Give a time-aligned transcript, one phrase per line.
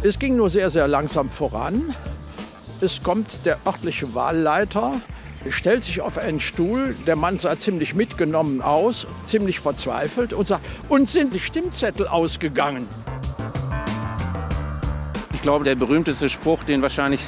[0.00, 1.94] Es ging nur sehr, sehr langsam voran.
[2.80, 5.00] Es kommt der örtliche Wahlleiter,
[5.48, 10.64] stellt sich auf einen Stuhl, der Mann sah ziemlich mitgenommen aus, ziemlich verzweifelt und sagt,
[10.88, 12.86] uns sind die Stimmzettel ausgegangen.
[15.32, 17.22] Ich glaube, der berühmteste Spruch, den wahrscheinlich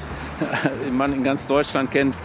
[0.92, 2.16] man in ganz Deutschland kennt,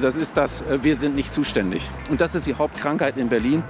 [0.00, 1.90] das ist das, wir sind nicht zuständig.
[2.08, 3.62] Und das ist die Hauptkrankheit in Berlin.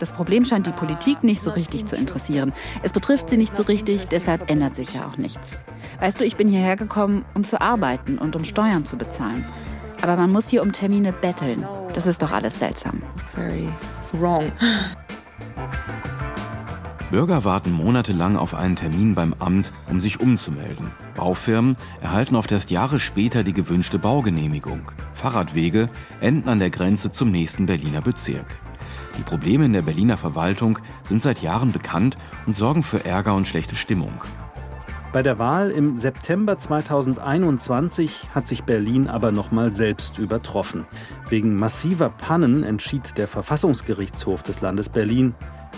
[0.00, 2.54] Das Problem scheint die Politik nicht so richtig zu interessieren.
[2.82, 5.58] Es betrifft sie nicht so richtig, deshalb ändert sich ja auch nichts.
[6.00, 9.44] Weißt du, ich bin hierher gekommen, um zu arbeiten und um Steuern zu bezahlen.
[10.00, 11.66] Aber man muss hier um Termine betteln.
[11.94, 13.02] Das ist doch alles seltsam.
[13.18, 13.68] It's very
[14.12, 14.50] wrong.
[17.10, 20.90] Bürger warten monatelang auf einen Termin beim Amt, um sich umzumelden.
[21.14, 24.90] Baufirmen erhalten oft erst Jahre später die gewünschte Baugenehmigung.
[25.12, 25.90] Fahrradwege
[26.20, 28.46] enden an der Grenze zum nächsten Berliner Bezirk.
[29.18, 33.46] Die Probleme in der Berliner Verwaltung sind seit Jahren bekannt und sorgen für Ärger und
[33.46, 34.22] schlechte Stimmung.
[35.12, 40.86] Bei der Wahl im September 2021 hat sich Berlin aber nochmal selbst übertroffen.
[41.28, 45.34] Wegen massiver Pannen entschied der Verfassungsgerichtshof des Landes Berlin,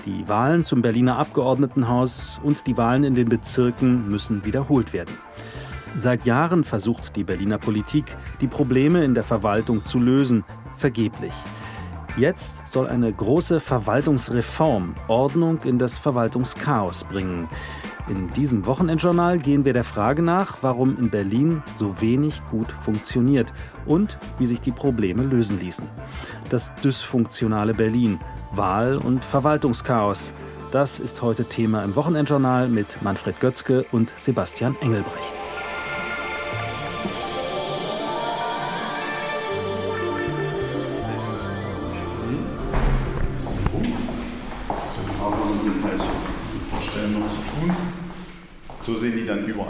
[0.06, 5.14] die Wahlen zum Berliner Abgeordnetenhaus und die Wahlen in den Bezirken müssen wiederholt werden.
[5.96, 10.44] Seit Jahren versucht die Berliner Politik, die Probleme in der Verwaltung zu lösen,
[10.76, 11.32] vergeblich.
[12.16, 17.48] Jetzt soll eine große Verwaltungsreform Ordnung in das Verwaltungschaos bringen.
[18.08, 23.52] In diesem Wochenendjournal gehen wir der Frage nach, warum in Berlin so wenig gut funktioniert
[23.84, 25.86] und wie sich die Probleme lösen ließen.
[26.48, 28.20] Das dysfunktionale Berlin,
[28.56, 30.32] Wahl- und Verwaltungschaos.
[30.70, 35.34] Das ist heute Thema im Wochenendjournal mit Manfred Götzke und Sebastian Engelbrecht.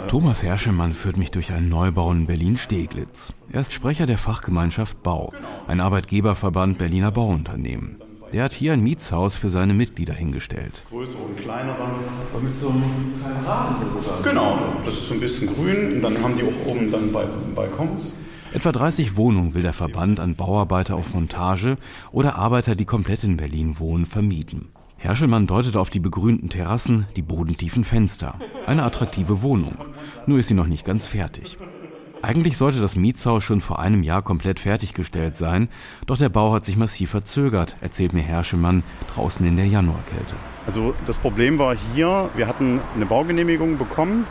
[0.09, 3.33] Thomas Herschemann führt mich durch einen Neubau in Berlin-Steglitz.
[3.51, 5.33] Er ist Sprecher der Fachgemeinschaft Bau,
[5.67, 8.06] ein Arbeitgeberverband Berliner Bauunternehmen.
[8.33, 10.83] Der hat hier ein Mietshaus für seine Mitglieder hingestellt.
[10.89, 11.75] Größere und kleinere.
[12.33, 14.23] Aber mit so einem kleinen Rasen sozusagen.
[14.23, 17.11] Genau, das ist so ein bisschen grün und dann haben die auch oben dann
[17.55, 18.13] Balkons.
[18.53, 21.77] Etwa 30 Wohnungen will der Verband an Bauarbeiter auf Montage
[22.11, 24.69] oder Arbeiter, die komplett in Berlin wohnen, vermieten.
[24.97, 28.35] Herschelmann deutet auf die begrünten Terrassen, die bodentiefen Fenster.
[28.65, 29.75] Eine attraktive Wohnung.
[30.25, 31.57] Nur ist sie noch nicht ganz fertig.
[32.21, 35.69] Eigentlich sollte das Mietshaus schon vor einem Jahr komplett fertiggestellt sein,
[36.07, 38.83] doch der Bau hat sich massiv verzögert, erzählt mir Herschemann
[39.13, 40.35] draußen in der Januarkälte.
[40.65, 44.25] Also das Problem war hier, wir hatten eine Baugenehmigung bekommen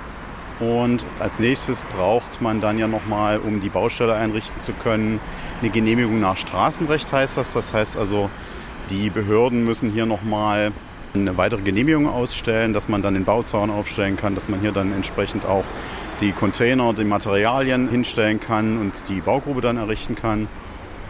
[0.58, 5.20] und als nächstes braucht man dann ja nochmal, um die Baustelle einrichten zu können,
[5.60, 7.52] eine Genehmigung nach Straßenrecht heißt das.
[7.52, 8.30] Das heißt also,
[8.90, 10.72] die Behörden müssen hier nochmal
[11.14, 14.92] eine weitere Genehmigung ausstellen, dass man dann den Bauzaun aufstellen kann, dass man hier dann
[14.92, 15.64] entsprechend auch
[16.20, 20.48] die Container, die Materialien hinstellen kann und die Baugrube dann errichten kann.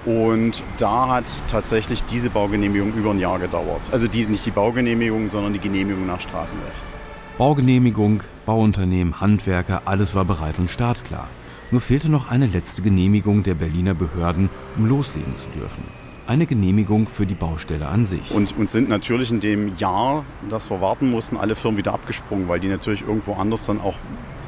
[0.04, 3.90] Und da hat tatsächlich diese Baugenehmigung über ein Jahr gedauert.
[3.92, 6.92] Also die, nicht die Baugenehmigung, sondern die Genehmigung nach Straßenrecht.
[7.38, 11.28] Baugenehmigung, Bauunternehmen, Handwerker, alles war bereit und startklar.
[11.72, 15.82] Nur fehlte noch eine letzte Genehmigung der Berliner Behörden, um loslegen zu dürfen
[16.26, 18.30] eine Genehmigung für die Baustelle an sich.
[18.30, 22.48] Und uns sind natürlich in dem Jahr, das wir warten mussten, alle Firmen wieder abgesprungen,
[22.48, 23.94] weil die natürlich irgendwo anders dann auch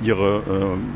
[0.02, 0.42] ihre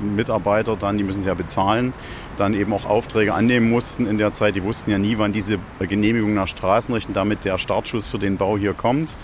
[0.03, 1.93] äh, Mitarbeiter dann, die müssen sie ja bezahlen,
[2.37, 4.57] dann eben auch Aufträge annehmen mussten in der Zeit.
[4.57, 8.37] Die wussten ja nie, wann diese Genehmigung nach Straßenrecht und damit der Startschuss für den
[8.37, 9.17] Bau hier kommt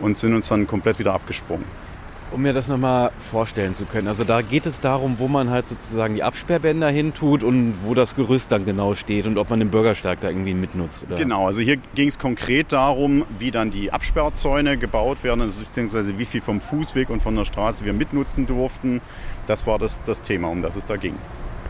[0.00, 1.85] und sind uns dann komplett wieder abgesprungen
[2.32, 4.08] um mir das nochmal vorstellen zu können.
[4.08, 7.94] Also da geht es darum, wo man halt sozusagen die Absperrbänder hin tut und wo
[7.94, 11.04] das Gerüst dann genau steht und ob man den Bürgersteig da irgendwie mitnutzt.
[11.04, 11.16] Oder?
[11.16, 16.18] Genau, also hier ging es konkret darum, wie dann die Absperrzäune gebaut werden, also beziehungsweise
[16.18, 19.00] wie viel vom Fußweg und von der Straße wir mitnutzen durften.
[19.46, 21.14] Das war das, das Thema, um das es da ging.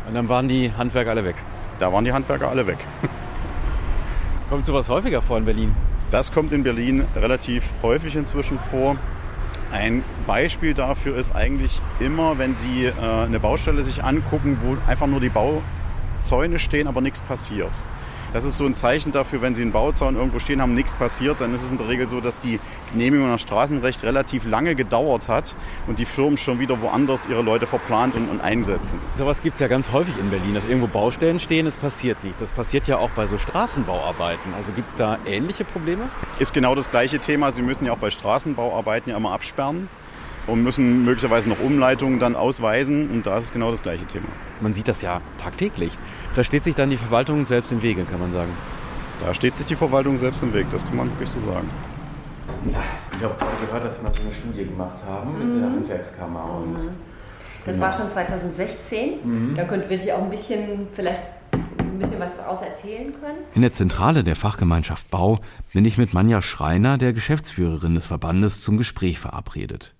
[0.08, 1.36] Und dann waren die Handwerker alle weg?
[1.78, 2.78] Da waren die Handwerker alle weg.
[4.48, 5.74] Kommt sowas häufiger vor in Berlin?
[6.10, 8.96] Das kommt in Berlin relativ häufig inzwischen vor.
[9.72, 15.06] Ein Beispiel dafür ist eigentlich immer, wenn Sie äh, eine Baustelle sich angucken, wo einfach
[15.06, 17.72] nur die Bauzäune stehen, aber nichts passiert.
[18.36, 21.40] Das ist so ein Zeichen dafür, wenn Sie einen Bauzaun irgendwo stehen haben, nichts passiert,
[21.40, 22.60] dann ist es in der Regel so, dass die
[22.92, 25.56] Genehmigung nach Straßenrecht relativ lange gedauert hat
[25.86, 29.00] und die Firmen schon wieder woanders ihre Leute verplant und, und einsetzen.
[29.14, 32.40] Sowas gibt es ja ganz häufig in Berlin, dass irgendwo Baustellen stehen, es passiert nichts.
[32.40, 34.52] Das passiert ja auch bei so Straßenbauarbeiten.
[34.52, 36.10] Also gibt es da ähnliche Probleme?
[36.38, 37.52] Ist genau das gleiche Thema.
[37.52, 39.88] Sie müssen ja auch bei Straßenbauarbeiten ja immer absperren
[40.46, 43.08] und müssen möglicherweise noch Umleitungen dann ausweisen.
[43.08, 44.26] Und da ist es genau das gleiche Thema.
[44.60, 45.96] Man sieht das ja tagtäglich.
[46.36, 48.50] Da steht sich dann die Verwaltung selbst im Wege, kann man sagen.
[49.24, 51.66] Da steht sich die Verwaltung selbst im Weg, das kann man wirklich so sagen.
[52.62, 52.74] Ich
[53.24, 55.48] habe gerade gehört, dass Sie mal so eine Studie gemacht haben mhm.
[55.48, 56.44] mit der Handwerkskammer.
[56.58, 56.88] Und mhm.
[57.64, 57.86] Das genau.
[57.86, 59.12] war schon 2016.
[59.24, 59.54] Mhm.
[59.56, 61.22] Da könnte ich auch ein bisschen vielleicht
[61.52, 63.38] ein bisschen was daraus erzählen können.
[63.54, 65.38] In der Zentrale der Fachgemeinschaft Bau
[65.72, 69.95] bin ich mit Manja Schreiner, der Geschäftsführerin des Verbandes, zum Gespräch verabredet.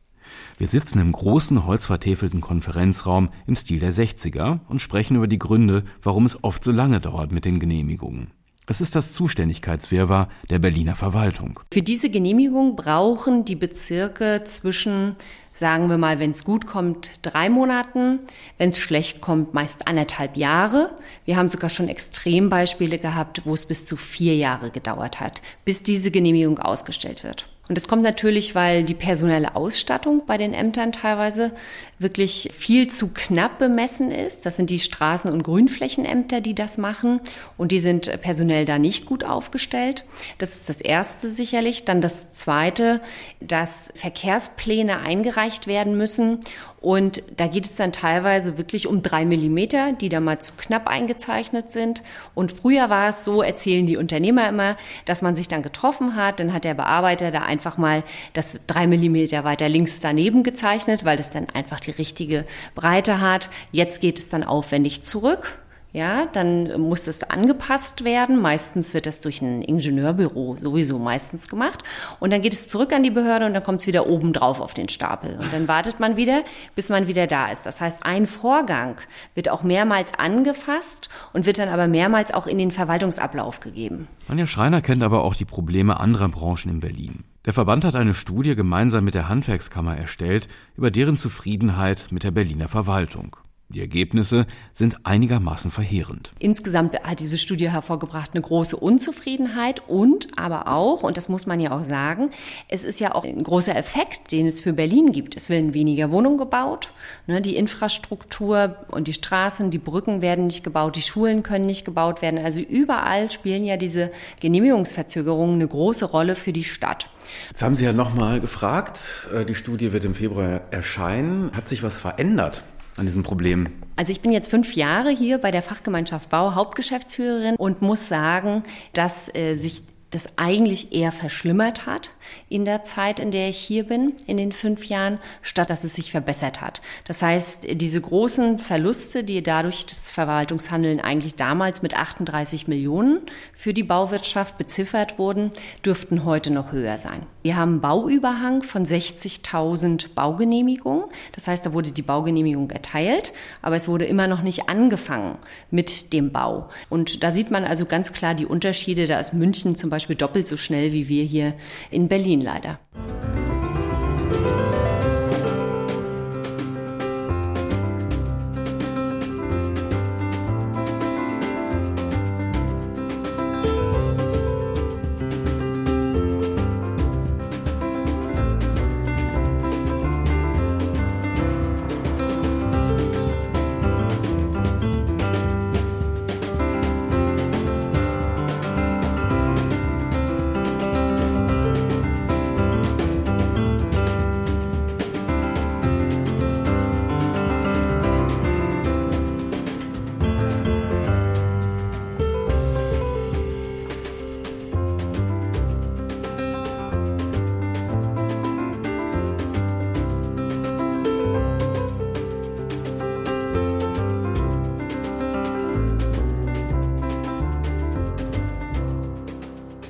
[0.58, 5.84] Wir sitzen im großen holzvertäfelten Konferenzraum im Stil der 60er und sprechen über die Gründe,
[6.02, 8.30] warum es oft so lange dauert mit den Genehmigungen.
[8.66, 11.60] Es ist das Zuständigkeitswirrwarr der Berliner Verwaltung.
[11.70, 15.16] Für diese Genehmigung brauchen die Bezirke zwischen,
[15.52, 18.20] sagen wir mal, wenn es gut kommt, drei Monaten,
[18.56, 20.96] wenn es schlecht kommt, meist anderthalb Jahre.
[21.26, 25.82] Wir haben sogar schon Extrembeispiele gehabt, wo es bis zu vier Jahre gedauert hat, bis
[25.82, 27.46] diese Genehmigung ausgestellt wird.
[27.68, 31.50] Und das kommt natürlich, weil die personelle Ausstattung bei den Ämtern teilweise
[31.98, 34.44] wirklich viel zu knapp bemessen ist.
[34.44, 37.20] Das sind die Straßen- und Grünflächenämter, die das machen.
[37.56, 40.04] Und die sind personell da nicht gut aufgestellt.
[40.38, 41.84] Das ist das Erste sicherlich.
[41.84, 43.00] Dann das Zweite,
[43.40, 46.40] dass Verkehrspläne eingereicht werden müssen.
[46.86, 50.86] Und da geht es dann teilweise wirklich um drei Millimeter, die da mal zu knapp
[50.86, 52.02] eingezeichnet sind.
[52.34, 54.76] Und früher war es so, erzählen die Unternehmer immer,
[55.06, 56.38] dass man sich dann getroffen hat.
[56.38, 58.04] Dann hat der Bearbeiter da einfach mal
[58.34, 62.44] das drei Millimeter weiter links daneben gezeichnet, weil das dann einfach die richtige
[62.74, 63.50] Breite hat.
[63.72, 65.58] Jetzt geht es dann aufwendig zurück
[65.96, 68.38] ja, dann muss es angepasst werden.
[68.38, 71.82] Meistens wird das durch ein Ingenieurbüro sowieso meistens gemacht.
[72.20, 74.60] Und dann geht es zurück an die Behörde und dann kommt es wieder oben drauf
[74.60, 75.38] auf den Stapel.
[75.40, 76.42] Und dann wartet man wieder,
[76.74, 77.64] bis man wieder da ist.
[77.64, 79.00] Das heißt, ein Vorgang
[79.34, 84.06] wird auch mehrmals angefasst und wird dann aber mehrmals auch in den Verwaltungsablauf gegeben.
[84.28, 87.24] Anja Schreiner kennt aber auch die Probleme anderer Branchen in Berlin.
[87.46, 92.32] Der Verband hat eine Studie gemeinsam mit der Handwerkskammer erstellt über deren Zufriedenheit mit der
[92.32, 93.36] Berliner Verwaltung.
[93.68, 96.30] Die Ergebnisse sind einigermaßen verheerend.
[96.38, 101.58] Insgesamt hat diese Studie hervorgebracht eine große Unzufriedenheit und aber auch, und das muss man
[101.58, 102.30] ja auch sagen,
[102.68, 105.36] es ist ja auch ein großer Effekt, den es für Berlin gibt.
[105.36, 106.92] Es werden weniger Wohnungen gebaut,
[107.26, 111.84] ne, die Infrastruktur und die Straßen, die Brücken werden nicht gebaut, die Schulen können nicht
[111.84, 112.38] gebaut werden.
[112.38, 117.10] Also überall spielen ja diese Genehmigungsverzögerungen eine große Rolle für die Stadt.
[117.50, 121.50] Jetzt haben Sie ja nochmal gefragt, äh, die Studie wird im Februar erscheinen.
[121.56, 122.62] Hat sich was verändert?
[122.98, 123.68] An diesem Problem?
[123.96, 128.62] Also ich bin jetzt fünf Jahre hier bei der Fachgemeinschaft Bau Hauptgeschäftsführerin und muss sagen,
[128.92, 132.10] dass äh, sich das eigentlich eher verschlimmert hat
[132.48, 135.94] in der Zeit, in der ich hier bin, in den fünf Jahren, statt dass es
[135.94, 136.80] sich verbessert hat.
[137.06, 143.22] Das heißt, diese großen Verluste, die dadurch das Verwaltungshandeln eigentlich damals mit 38 Millionen
[143.52, 145.50] für die Bauwirtschaft beziffert wurden,
[145.84, 147.26] dürften heute noch höher sein.
[147.42, 151.04] Wir haben einen Bauüberhang von 60.000 Baugenehmigungen.
[151.32, 155.38] Das heißt, da wurde die Baugenehmigung erteilt, aber es wurde immer noch nicht angefangen
[155.70, 156.68] mit dem Bau.
[156.88, 159.06] Und da sieht man also ganz klar die Unterschiede.
[159.06, 161.54] Da ist München zum Beispiel Beispiel doppelt so schnell wie wir hier
[161.90, 162.78] in Berlin leider.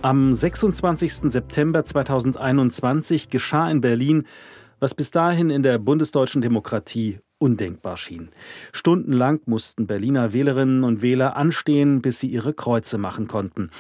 [0.07, 1.33] Am 26.
[1.33, 4.23] September 2021 geschah in Berlin,
[4.79, 8.29] was bis dahin in der bundesdeutschen Demokratie undenkbar schien.
[8.71, 13.71] Stundenlang mussten Berliner Wählerinnen und Wähler anstehen, bis sie ihre Kreuze machen konnten.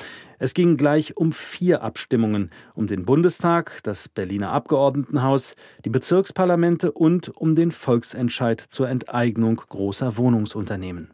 [0.40, 5.54] Es ging gleich um vier Abstimmungen, um den Bundestag, das Berliner Abgeordnetenhaus,
[5.84, 11.12] die Bezirksparlamente und um den Volksentscheid zur Enteignung großer Wohnungsunternehmen.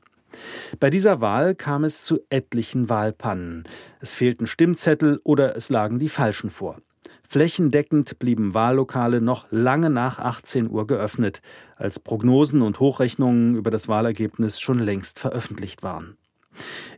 [0.81, 3.65] Bei dieser Wahl kam es zu etlichen Wahlpannen.
[4.01, 6.79] Es fehlten Stimmzettel oder es lagen die falschen vor.
[7.27, 11.41] Flächendeckend blieben Wahllokale noch lange nach 18 Uhr geöffnet,
[11.77, 16.19] als Prognosen und Hochrechnungen über das Wahlergebnis schon längst veröffentlicht waren.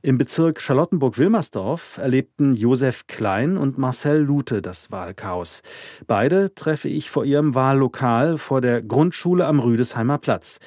[0.02, 5.62] Im Bezirk Charlottenburg-Wilmersdorf erlebten Josef Klein und Marcel Lute das Wahlchaos.
[6.06, 10.58] Beide treffe ich vor ihrem Wahllokal vor der Grundschule am Rüdesheimer Platz.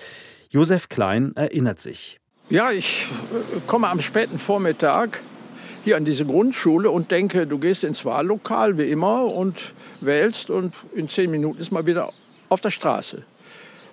[0.50, 2.20] Josef Klein erinnert sich.
[2.50, 3.08] Ja, ich
[3.68, 5.22] komme am späten Vormittag
[5.84, 10.74] hier an diese Grundschule und denke, du gehst ins Wahllokal wie immer und wählst und
[10.94, 12.14] in zehn Minuten ist man wieder
[12.48, 13.24] auf der Straße.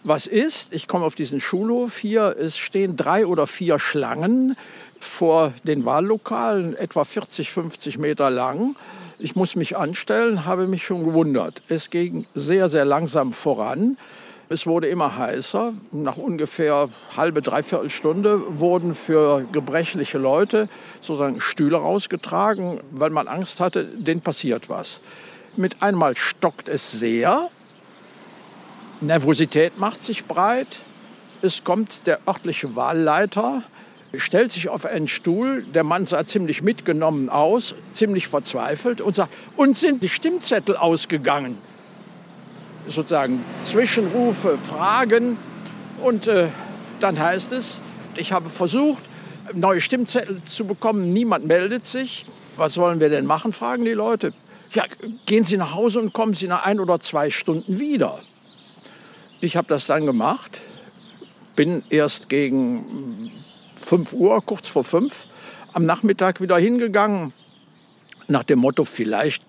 [0.04, 0.73] Was ist?
[0.73, 2.37] Ich komme auf diesen Schulhof hier.
[2.38, 4.56] Es stehen drei oder vier Schlangen
[5.00, 8.76] vor den Wahllokalen, etwa 40, 50 Meter lang.
[9.18, 11.61] Ich muss mich anstellen, habe mich schon gewundert.
[11.66, 13.96] Es ging sehr, sehr langsam voran.
[14.51, 15.73] Es wurde immer heißer.
[15.93, 20.69] Nach ungefähr halbe, dreiviertel Stunde wurden für gebrechliche Leute
[21.01, 25.01] sozusagen Stühle rausgetragen, weil man Angst hatte, denen passiert was.
[25.57, 27.49] Mit einmal stockt es sehr.
[29.01, 30.83] Nervosität macht sich breit.
[31.41, 33.63] Es kommt der örtliche Wahlleiter,
[34.15, 35.63] stellt sich auf einen Stuhl.
[35.75, 41.59] Der Mann sah ziemlich mitgenommen aus, ziemlich verzweifelt und sagt, uns sind die Stimmzettel ausgegangen
[42.87, 45.37] sozusagen Zwischenrufe, Fragen.
[46.03, 46.49] Und äh,
[47.00, 47.81] dann heißt es,
[48.17, 49.03] ich habe versucht,
[49.55, 51.12] neue Stimmzettel zu bekommen.
[51.12, 52.26] Niemand meldet sich.
[52.57, 54.33] Was wollen wir denn machen, fragen die Leute.
[54.73, 54.85] Ja,
[55.26, 58.19] gehen Sie nach Hause und kommen Sie nach ein oder zwei Stunden wieder.
[59.41, 60.61] Ich habe das dann gemacht,
[61.55, 63.31] bin erst gegen
[63.81, 65.26] 5 Uhr, kurz vor 5,
[65.73, 67.33] am Nachmittag wieder hingegangen,
[68.26, 69.43] nach dem Motto, vielleicht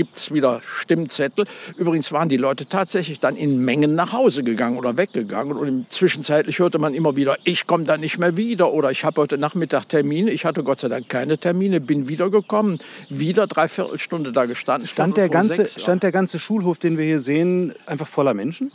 [0.00, 1.44] gibt es wieder Stimmzettel.
[1.76, 5.58] Übrigens waren die Leute tatsächlich dann in Mengen nach Hause gegangen oder weggegangen.
[5.58, 9.20] Und zwischenzeitlich hörte man immer wieder, ich komme da nicht mehr wieder oder ich habe
[9.20, 10.30] heute Nachmittag Termine.
[10.30, 12.78] Ich hatte Gott sei Dank keine Termine, bin wiedergekommen,
[13.10, 14.88] wieder dreiviertel Stunde da gestanden.
[14.88, 18.72] Stand der, ganze, stand der ganze Schulhof, den wir hier sehen, einfach voller Menschen?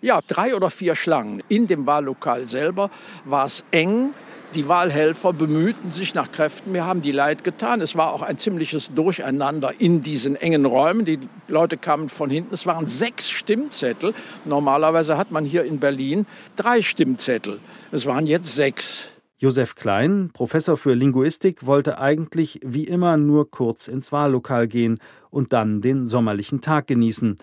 [0.00, 1.40] Ja, drei oder vier Schlangen.
[1.48, 2.90] In dem Wahllokal selber
[3.24, 4.12] war es eng.
[4.54, 6.72] Die Wahlhelfer bemühten sich nach Kräften.
[6.72, 7.82] Wir haben die Leid getan.
[7.82, 11.04] Es war auch ein ziemliches Durcheinander in diesen engen Räumen.
[11.04, 12.54] Die Leute kamen von hinten.
[12.54, 14.14] Es waren sechs Stimmzettel.
[14.46, 16.26] Normalerweise hat man hier in Berlin
[16.56, 17.60] drei Stimmzettel.
[17.92, 19.10] Es waren jetzt sechs.
[19.36, 24.98] Josef Klein, Professor für Linguistik, wollte eigentlich wie immer nur kurz ins Wahllokal gehen
[25.30, 27.36] und dann den sommerlichen Tag genießen.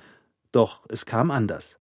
[0.52, 1.78] Doch es kam anders.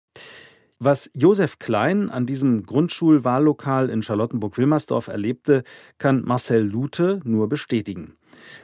[0.84, 5.62] Was Josef Klein an diesem Grundschulwahllokal in Charlottenburg-Wilmersdorf erlebte,
[6.00, 8.18] kann Marcel Lute nur bestätigen.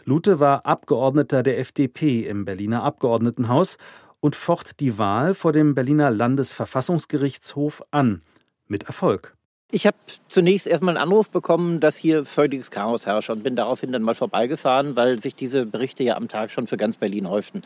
[0.04, 3.78] Lute war Abgeordneter der FDP im Berliner Abgeordnetenhaus
[4.20, 8.24] und focht die Wahl vor dem Berliner Landesverfassungsgerichtshof an.
[8.66, 9.37] Mit Erfolg.
[9.70, 9.98] Ich habe
[10.30, 14.16] zunächst erstmal einen Anruf bekommen, dass hier völliges Chaos herrscht und bin daraufhin dann mal
[14.16, 17.64] vorbeigefahren, weil sich diese Berichte ja am Tag schon für ganz Berlin häuften.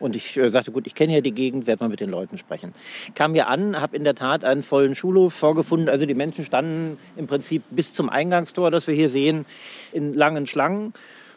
[0.00, 2.38] Und ich äh, sagte, gut, ich kenne ja die Gegend, werde mal mit den Leuten
[2.38, 2.72] sprechen.
[3.14, 5.88] Kam hier an, habe in der Tat einen vollen Schulhof vorgefunden.
[5.88, 9.46] Also die Menschen standen im Prinzip bis zum Eingangstor, das wir hier sehen,
[9.92, 10.92] in langen Schlangen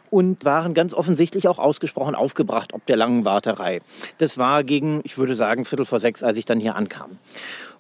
[0.10, 3.82] und waren ganz offensichtlich auch ausgesprochen aufgebracht ob der langen Warterei.
[4.18, 7.20] Das war gegen, ich würde sagen, Viertel vor sechs, als ich dann hier ankam.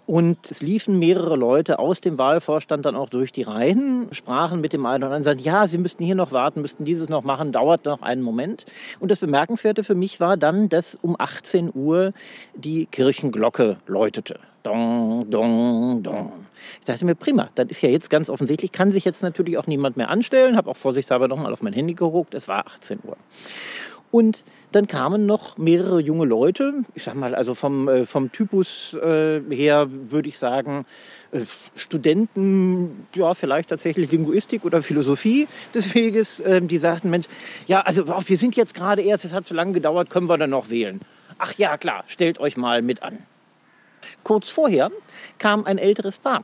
[0.07, 4.71] Und es liefen mehrere Leute aus dem Wahlvorstand dann auch durch die Reihen, sprachen mit
[4.71, 7.51] dem einen oder anderen, sagten, ja, sie müssten hier noch warten, müssten dieses noch machen,
[7.51, 8.65] dauert noch einen Moment.
[9.01, 12.13] Und das Bemerkenswerte für mich war dann, dass um 18 Uhr
[12.55, 14.39] die Kirchenglocke läutete.
[14.63, 16.31] Dong, dong, dong.
[16.79, 19.67] Ich dachte mir, prima, das ist ja jetzt ganz offensichtlich, kann sich jetzt natürlich auch
[19.67, 23.17] niemand mehr anstellen, habe auch vorsichtshalber nochmal auf mein Handy geguckt, es war 18 Uhr.
[24.09, 28.93] Und dann kamen noch mehrere junge Leute, ich sag mal, also vom, äh, vom Typus
[28.93, 30.85] äh, her würde ich sagen,
[31.31, 31.41] äh,
[31.75, 37.27] Studenten, ja, vielleicht tatsächlich Linguistik oder Philosophie des Weges, äh, die sagten, Mensch,
[37.65, 40.37] ja, also oh, wir sind jetzt gerade erst, es hat so lange gedauert, können wir
[40.37, 41.01] dann noch wählen?
[41.37, 43.19] Ach ja, klar, stellt euch mal mit an.
[44.23, 44.91] Kurz vorher
[45.37, 46.43] kam ein älteres Paar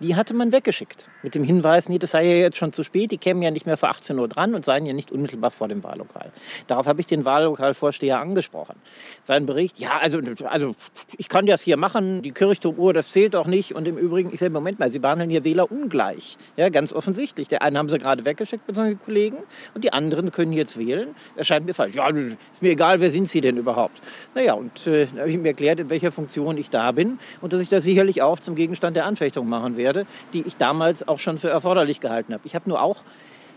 [0.00, 1.08] die hatte man weggeschickt.
[1.22, 3.64] Mit dem Hinweis, nee, das sei ja jetzt schon zu spät, die kämen ja nicht
[3.64, 6.30] mehr vor 18 Uhr dran und seien ja nicht unmittelbar vor dem Wahllokal.
[6.66, 8.76] Darauf habe ich den Wahllokalvorsteher angesprochen.
[9.24, 10.74] Sein Bericht, ja, also, also
[11.16, 13.74] ich kann das hier machen, die Kirchturmuhr, das zählt doch nicht.
[13.74, 16.36] Und im Übrigen, ich sage, Moment mal, Sie behandeln hier Wähler ungleich.
[16.56, 17.48] Ja, ganz offensichtlich.
[17.48, 19.38] Der einen haben Sie gerade weggeschickt, beziehungsweise Kollegen,
[19.74, 21.14] und die anderen können jetzt wählen.
[21.36, 21.94] Das scheint mir falsch.
[21.94, 24.00] Ja, ist mir egal, wer sind Sie denn überhaupt?
[24.34, 27.62] Naja, und äh, habe ich mir erklärt, in welcher Funktion ich da bin und dass
[27.62, 31.20] ich das sicherlich auch zum Gegenstand der Anfechtung machen werde werde, die ich damals auch
[31.20, 32.42] schon für erforderlich gehalten habe.
[32.44, 33.02] Ich habe nur auch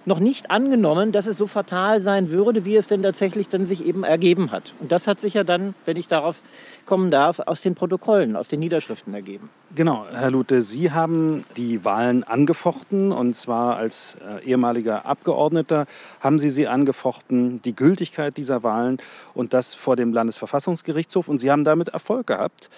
[0.05, 3.86] noch nicht angenommen, dass es so fatal sein würde, wie es denn tatsächlich dann sich
[3.86, 4.74] eben ergeben hat.
[4.79, 6.38] Und das hat sich ja dann, wenn ich darauf
[6.86, 9.50] kommen darf, aus den Protokollen, aus den Niederschriften ergeben.
[9.75, 15.86] Genau, Herr Lute, Sie haben die Wahlen angefochten und zwar als äh, ehemaliger Abgeordneter
[16.19, 18.98] haben Sie sie angefochten, die Gültigkeit dieser Wahlen
[19.36, 22.71] und das vor dem Landesverfassungsgerichtshof und Sie haben damit Erfolg gehabt.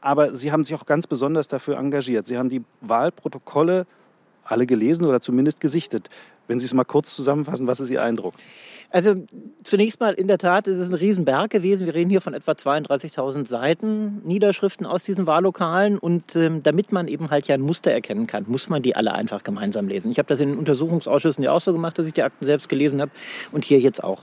[0.00, 2.26] Aber Sie haben sich auch ganz besonders dafür engagiert.
[2.26, 3.86] Sie haben die Wahlprotokolle
[4.44, 6.08] alle gelesen oder zumindest gesichtet.
[6.46, 8.34] Wenn Sie es mal kurz zusammenfassen, was ist Ihr Eindruck?
[8.90, 9.16] Also
[9.62, 11.84] zunächst mal in der Tat ist es ein Riesenberg gewesen.
[11.84, 15.98] Wir reden hier von etwa 32.000 Seiten Niederschriften aus diesen Wahllokalen.
[15.98, 19.12] Und ähm, damit man eben halt ja ein Muster erkennen kann, muss man die alle
[19.12, 20.10] einfach gemeinsam lesen.
[20.10, 23.02] Ich habe das in Untersuchungsausschüssen ja auch so gemacht, dass ich die Akten selbst gelesen
[23.02, 23.10] habe
[23.52, 24.22] und hier jetzt auch.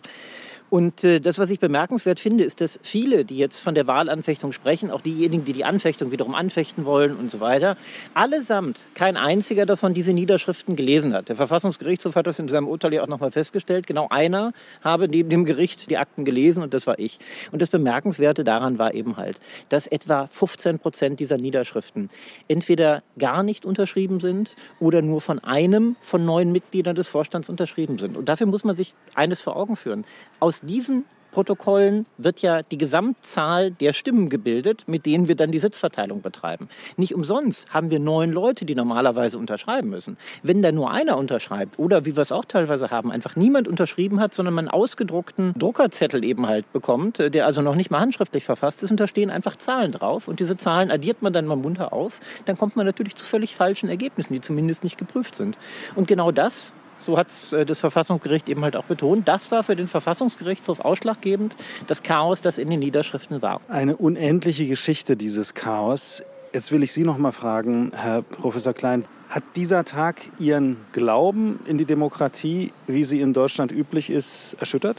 [0.76, 4.52] Und äh, das, was ich bemerkenswert finde, ist, dass viele, die jetzt von der Wahlanfechtung
[4.52, 7.78] sprechen, auch diejenigen, die die Anfechtung wiederum anfechten wollen und so weiter,
[8.14, 11.30] allesamt kein einziger davon diese Niederschriften gelesen hat.
[11.30, 13.88] Der Verfassungsgerichtshof hat das in seinem Urteil ja auch nochmal festgestellt.
[13.88, 14.52] Genau einer
[14.82, 17.20] habe neben dem Gericht die Akten gelesen und das war ich.
[17.54, 19.40] Und das Bemerkenswerte daran war eben halt,
[19.70, 22.10] dass etwa 15 Prozent dieser Niederschriften
[22.50, 27.98] entweder gar nicht unterschrieben sind oder nur von einem von neun Mitgliedern des Vorstands unterschrieben
[27.98, 28.18] sind.
[28.18, 30.04] Und dafür muss man sich eines vor Augen führen.
[30.42, 31.06] Aus diesen
[31.36, 36.70] Protokollen wird ja die Gesamtzahl der Stimmen gebildet, mit denen wir dann die Sitzverteilung betreiben.
[36.96, 40.18] Nicht umsonst haben wir neun Leute, die normalerweise unterschreiben müssen.
[40.44, 44.22] Wenn da nur einer unterschreibt oder wie wir es auch teilweise haben, einfach niemand unterschrieben
[44.22, 48.46] hat, sondern man einen ausgedruckten Druckerzettel eben halt bekommt, der also noch nicht mal handschriftlich
[48.46, 51.58] verfasst ist und da stehen einfach Zahlen drauf und diese Zahlen addiert man dann mal
[51.58, 55.58] munter auf, dann kommt man natürlich zu völlig falschen Ergebnissen, die zumindest nicht geprüft sind.
[55.96, 59.28] Und genau das so hat es äh, das Verfassungsgericht eben halt auch betont.
[59.28, 61.56] Das war für den Verfassungsgerichtshof ausschlaggebend,
[61.88, 63.62] das Chaos, das in den Niederschriften war.
[63.68, 66.24] Eine unendliche Geschichte, dieses Chaos.
[66.54, 71.60] Jetzt will ich Sie noch mal fragen, Herr Professor Klein, hat dieser Tag Ihren Glauben
[71.66, 74.98] in die Demokratie, wie sie in Deutschland üblich ist, erschüttert?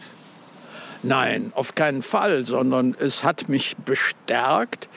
[1.03, 4.89] Nein, auf keinen Fall, sondern es hat mich bestärkt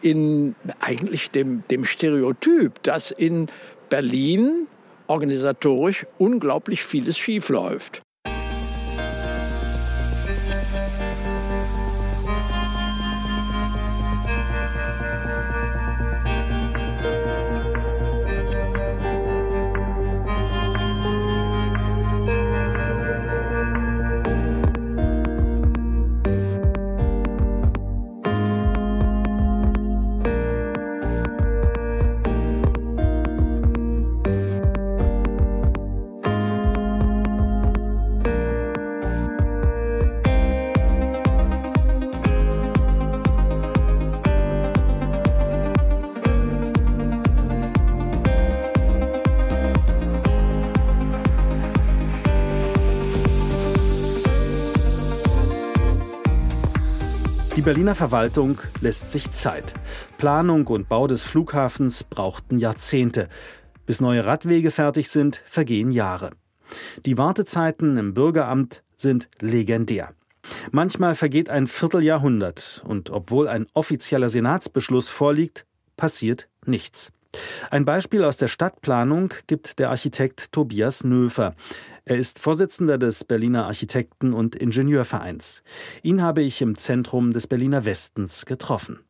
[0.00, 3.48] in eigentlich dem, dem Stereotyp, dass in
[3.88, 4.68] Berlin
[5.10, 8.00] organisatorisch unglaublich vieles schiefläuft.
[57.70, 59.74] Berliner Verwaltung lässt sich Zeit.
[60.18, 63.28] Planung und Bau des Flughafens brauchten Jahrzehnte.
[63.86, 66.30] Bis neue Radwege fertig sind, vergehen Jahre.
[67.06, 70.14] Die Wartezeiten im Bürgeramt sind legendär.
[70.72, 75.64] Manchmal vergeht ein Vierteljahrhundert und obwohl ein offizieller Senatsbeschluss vorliegt,
[75.96, 77.12] passiert nichts.
[77.70, 81.54] Ein Beispiel aus der Stadtplanung gibt der Architekt Tobias Nöfer.
[82.04, 85.62] Er ist Vorsitzender des Berliner Architekten- und Ingenieurvereins.
[86.02, 89.00] Ihn habe ich im Zentrum des Berliner Westens getroffen.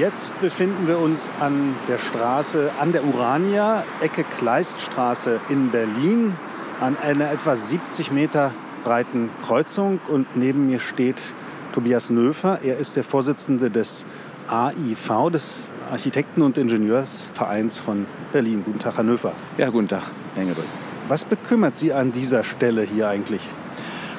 [0.00, 6.34] Jetzt befinden wir uns an der Straße, an der Urania, Ecke Kleiststraße in Berlin,
[6.80, 10.00] an einer etwa 70 Meter breiten Kreuzung.
[10.08, 11.34] Und neben mir steht
[11.72, 12.60] Tobias Nöfer.
[12.62, 14.04] Er ist der Vorsitzende des
[14.48, 18.62] AIV, des Architekten- und Ingenieursvereins von Berlin.
[18.64, 19.32] Guten Tag, Nöfer.
[19.58, 20.04] Ja, guten Tag,
[20.34, 20.44] Herr.
[21.08, 23.40] Was bekümmert Sie an dieser Stelle hier eigentlich?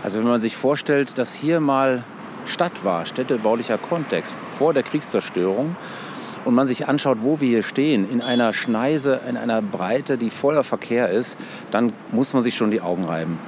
[0.03, 2.03] Also wenn man sich vorstellt, dass hier mal
[2.45, 5.75] Stadt war, städtebaulicher Kontext vor der Kriegszerstörung
[6.45, 10.29] und man sich anschaut, wo wir hier stehen, in einer Schneise, in einer Breite, die
[10.29, 11.37] voller Verkehr ist,
[11.71, 13.39] dann muss man sich schon die Augen reiben.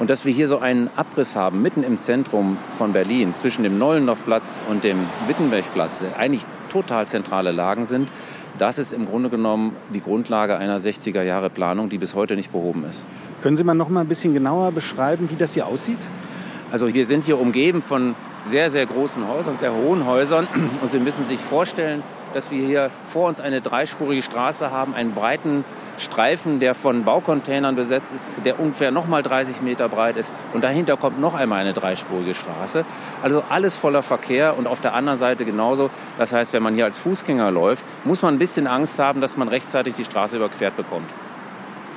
[0.00, 3.78] Und dass wir hier so einen Abriss haben, mitten im Zentrum von Berlin, zwischen dem
[3.78, 8.10] Nollendorfplatz und dem Wittenbergplatz, eigentlich total zentrale Lagen sind,
[8.56, 13.04] das ist im Grunde genommen die Grundlage einer 60er-Jahre-Planung, die bis heute nicht behoben ist.
[13.42, 15.98] Können Sie mal noch mal ein bisschen genauer beschreiben, wie das hier aussieht?
[16.72, 20.48] Also wir sind hier umgeben von sehr, sehr großen Häusern, sehr hohen Häusern.
[20.80, 25.12] Und Sie müssen sich vorstellen, dass wir hier vor uns eine dreispurige Straße haben, einen
[25.12, 25.64] breiten
[26.00, 30.32] Streifen, der von Baucontainern besetzt ist, der ungefähr noch mal 30 Meter breit ist.
[30.54, 32.84] Und dahinter kommt noch einmal eine dreispurige Straße.
[33.22, 35.90] Also alles voller Verkehr und auf der anderen Seite genauso.
[36.18, 39.36] Das heißt, wenn man hier als Fußgänger läuft, muss man ein bisschen Angst haben, dass
[39.36, 41.08] man rechtzeitig die Straße überquert bekommt.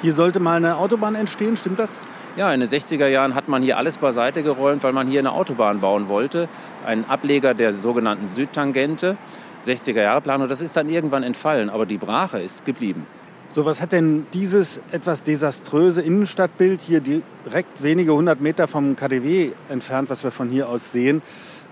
[0.02, 1.98] Hier sollte mal eine Autobahn entstehen, stimmt das?
[2.36, 5.32] Ja, in den 60er Jahren hat man hier alles beiseite geräumt, weil man hier eine
[5.32, 6.50] Autobahn bauen wollte.
[6.86, 9.18] Ein Ableger der sogenannten Südtangente.
[9.66, 13.06] 60er Jahre Planung, das ist dann irgendwann entfallen, aber die Brache ist geblieben.
[13.54, 19.52] So, was hat denn dieses etwas desaströse Innenstadtbild hier direkt wenige hundert Meter vom KDW
[19.70, 21.22] entfernt, was wir von hier aus sehen,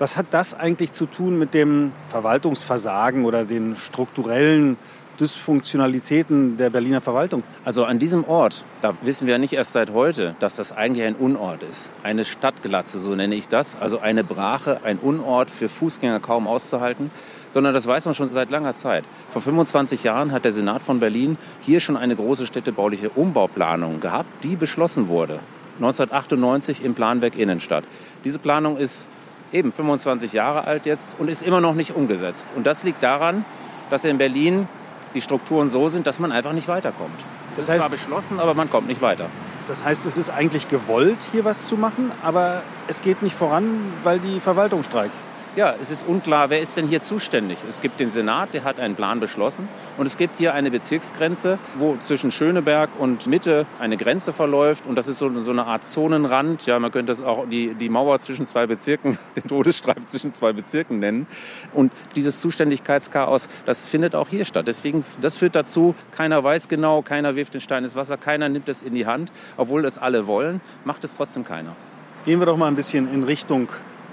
[0.02, 4.78] Was hat das eigentlich zu tun mit dem Verwaltungsversagen oder den strukturellen
[5.22, 7.44] Dysfunktionalitäten der Berliner Verwaltung?
[7.64, 11.06] Also an diesem Ort, da wissen wir ja nicht erst seit heute, dass das eigentlich
[11.06, 11.92] ein Unort ist.
[12.02, 13.80] Eine Stadtglatze, so nenne ich das.
[13.80, 17.12] Also eine Brache, ein Unort für Fußgänger kaum auszuhalten.
[17.52, 19.04] Sondern das weiß man schon seit langer Zeit.
[19.30, 24.44] Vor 25 Jahren hat der Senat von Berlin hier schon eine große städtebauliche Umbauplanung gehabt,
[24.44, 25.40] die beschlossen wurde.
[25.76, 27.84] 1998 im Planwerk Innenstadt.
[28.26, 29.08] Diese Planung ist
[29.54, 32.54] eben 25 Jahre alt jetzt und ist immer noch nicht umgesetzt.
[32.56, 33.46] Und das liegt daran,
[33.90, 34.68] dass in Berlin
[35.14, 37.20] die Strukturen so sind, dass man einfach nicht weiterkommt.
[37.56, 39.28] Das, das heißt, ist zwar beschlossen, aber man kommt nicht weiter.
[39.68, 43.94] Das heißt, es ist eigentlich gewollt, hier was zu machen, aber es geht nicht voran,
[44.04, 45.14] weil die Verwaltung streikt.
[45.58, 47.58] Ja, es ist unklar, wer ist denn hier zuständig.
[47.68, 49.68] Es gibt den Senat, der hat einen Plan beschlossen.
[49.98, 54.88] Und es gibt hier eine Bezirksgrenze, wo zwischen Schöneberg und Mitte eine Grenze verläuft.
[54.88, 56.66] Und das ist so, so eine Art Zonenrand.
[56.68, 60.54] Ja, man könnte das auch die, die Mauer zwischen zwei Bezirken, den Todesstreifen zwischen zwei
[60.54, 61.28] Bezirken nennen.
[61.74, 64.70] Und dieses Zuständigkeitschaos, das findet auch hier statt.
[64.70, 68.70] Deswegen, das führt dazu, keiner weiß genau, keiner wirft den Stein ins Wasser, keiner nimmt
[68.70, 69.34] es in die Hand.
[69.58, 71.76] Obwohl es alle wollen, macht es trotzdem keiner.
[72.24, 73.68] Gehen wir doch mal ein bisschen in Richtung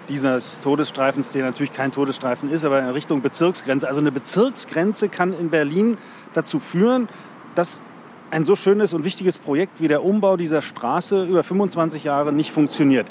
[0.08, 3.88] dieses Todesstreifens, der natürlich kein Todesstreifen ist, aber in Richtung Bezirksgrenze.
[3.88, 5.98] Also eine Bezirksgrenze kann in Berlin
[6.34, 7.08] dazu führen,
[7.54, 7.82] dass
[8.30, 12.52] ein so schönes und wichtiges Projekt wie der Umbau dieser Straße über 25 Jahre nicht
[12.52, 13.06] funktioniert.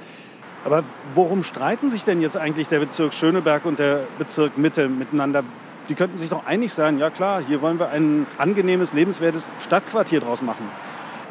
[0.65, 0.83] Aber
[1.15, 5.43] worum streiten sich denn jetzt eigentlich der Bezirk Schöneberg und der Bezirk Mitte miteinander?
[5.89, 10.19] Die könnten sich doch einig sein, ja klar, hier wollen wir ein angenehmes, lebenswertes Stadtquartier
[10.19, 10.67] draus machen.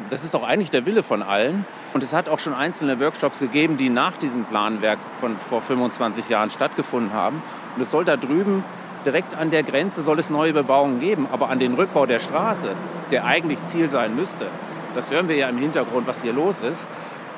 [0.09, 1.65] Das ist auch eigentlich der Wille von allen.
[1.93, 6.29] Und es hat auch schon einzelne Workshops gegeben, die nach diesem Planwerk von vor 25
[6.29, 7.41] Jahren stattgefunden haben.
[7.75, 8.63] Und es soll da drüben
[9.05, 12.69] direkt an der Grenze soll es neue Bebauungen geben, aber an den Rückbau der Straße,
[13.09, 14.47] der eigentlich Ziel sein müsste,
[14.95, 16.87] das hören wir ja im Hintergrund, was hier los ist,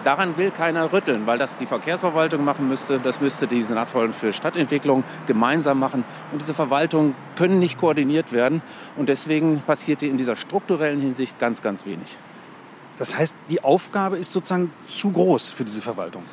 [0.04, 4.34] daran will keiner rütteln, weil das die Verkehrsverwaltung machen müsste, das müsste die Senatsverwaltung für
[4.34, 6.06] Stadtentwicklung gemeinsam machen.
[6.32, 8.62] Und diese Verwaltungen können nicht koordiniert werden.
[8.96, 12.18] Und deswegen passiert hier in dieser strukturellen Hinsicht ganz, ganz wenig.
[13.00, 16.24] Das heißt, die Aufgabe ist sozusagen zu groß für diese Verwaltung.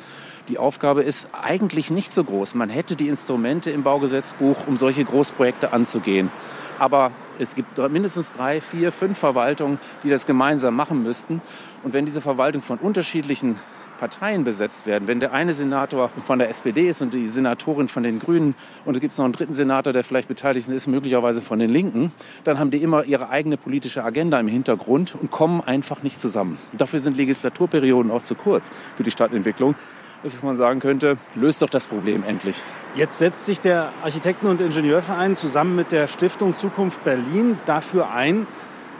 [0.49, 2.55] Die Aufgabe ist eigentlich nicht so groß.
[2.55, 6.29] Man hätte die Instrumente im Baugesetzbuch, um solche Großprojekte anzugehen.
[6.77, 11.41] Aber es gibt mindestens drei, vier, fünf Verwaltungen, die das gemeinsam machen müssten.
[11.83, 13.57] Und wenn diese Verwaltung von unterschiedlichen
[13.97, 15.07] Parteien besetzt werden.
[15.07, 18.55] Wenn der eine Senator von der SPD ist und die Senatorin von den Grünen
[18.85, 22.11] und es gibt noch einen dritten Senator, der vielleicht beteiligt ist, möglicherweise von den Linken,
[22.43, 26.57] dann haben die immer ihre eigene politische Agenda im Hintergrund und kommen einfach nicht zusammen.
[26.77, 29.75] Dafür sind Legislaturperioden auch zu kurz für die Stadtentwicklung
[30.23, 32.61] dass man sagen könnte, löst doch das Problem endlich.
[32.95, 38.47] Jetzt setzt sich der Architekten- und Ingenieurverein zusammen mit der Stiftung Zukunft Berlin dafür ein,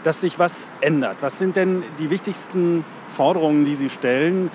[0.04, 1.18] dass sich was ändert.
[1.22, 4.50] Was sind denn die wichtigsten Forderungen, die Sie stellen?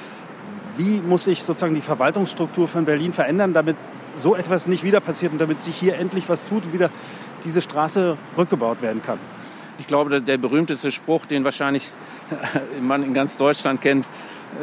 [0.77, 3.77] Wie muss sich sozusagen die Verwaltungsstruktur von Berlin verändern, damit
[4.17, 6.91] so etwas nicht wieder passiert und damit sich hier endlich was tut und wieder
[7.45, 9.19] diese Straße rückgebaut werden kann.
[9.79, 11.91] Ich glaube, der berühmteste Spruch, den wahrscheinlich
[12.81, 14.09] man in ganz Deutschland kennt,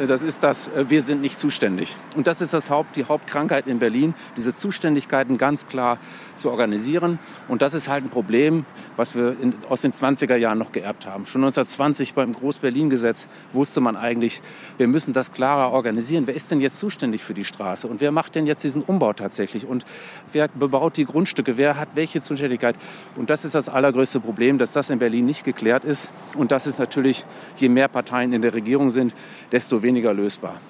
[0.06, 1.96] das ist das, äh, wir sind nicht zuständig.
[2.16, 5.98] Und das ist das Haupt, die Hauptkrankheit in Berlin, diese Zuständigkeiten ganz klar
[6.36, 7.18] zu organisieren.
[7.48, 8.64] Und das ist halt ein Problem,
[8.96, 11.26] was wir in, aus den 20er Jahren noch geerbt haben.
[11.26, 14.40] Schon 1920 beim Groß-Berlin-Gesetz wusste man eigentlich,
[14.78, 16.26] wir müssen das klarer organisieren.
[16.26, 17.86] Wer ist denn jetzt zuständig für die Straße?
[17.88, 19.66] Und wer macht denn jetzt diesen Umbau tatsächlich?
[19.66, 19.84] Und
[20.32, 21.56] wer bebaut die Grundstücke?
[21.56, 22.76] Wer hat welche Zuständigkeit?
[23.16, 26.10] Und das ist das allergrößte Problem, dass das in Berlin nicht geklärt ist.
[26.36, 27.24] Und das ist natürlich,
[27.56, 29.14] je mehr Parteien in der Regierung sind,
[29.52, 30.60] desto weniger lösbar.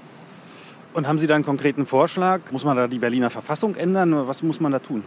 [0.92, 2.40] Und haben Sie da einen konkreten Vorschlag?
[2.51, 4.27] Muss man da die Berliner Verfassung ändern?
[4.27, 5.05] Was muss man da tun?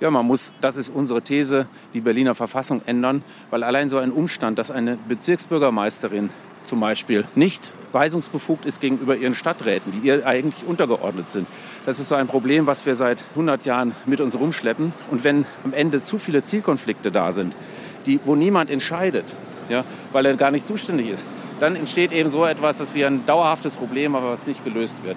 [0.00, 4.10] Ja, man muss, das ist unsere These, die Berliner Verfassung ändern, weil allein so ein
[4.10, 6.28] Umstand, dass eine Bezirksbürgermeisterin
[6.64, 11.46] zum Beispiel nicht weisungsbefugt ist gegenüber ihren Stadträten, die ihr eigentlich untergeordnet sind.
[11.86, 14.92] Das ist so ein Problem, was wir seit 100 Jahren mit uns rumschleppen.
[15.10, 17.56] Und wenn am Ende zu viele Zielkonflikte da sind,
[18.06, 19.36] die, wo niemand entscheidet,
[19.68, 21.26] ja, weil er gar nicht zuständig ist,
[21.62, 25.16] dann entsteht eben so etwas, das wie ein dauerhaftes Problem, aber was nicht gelöst wird.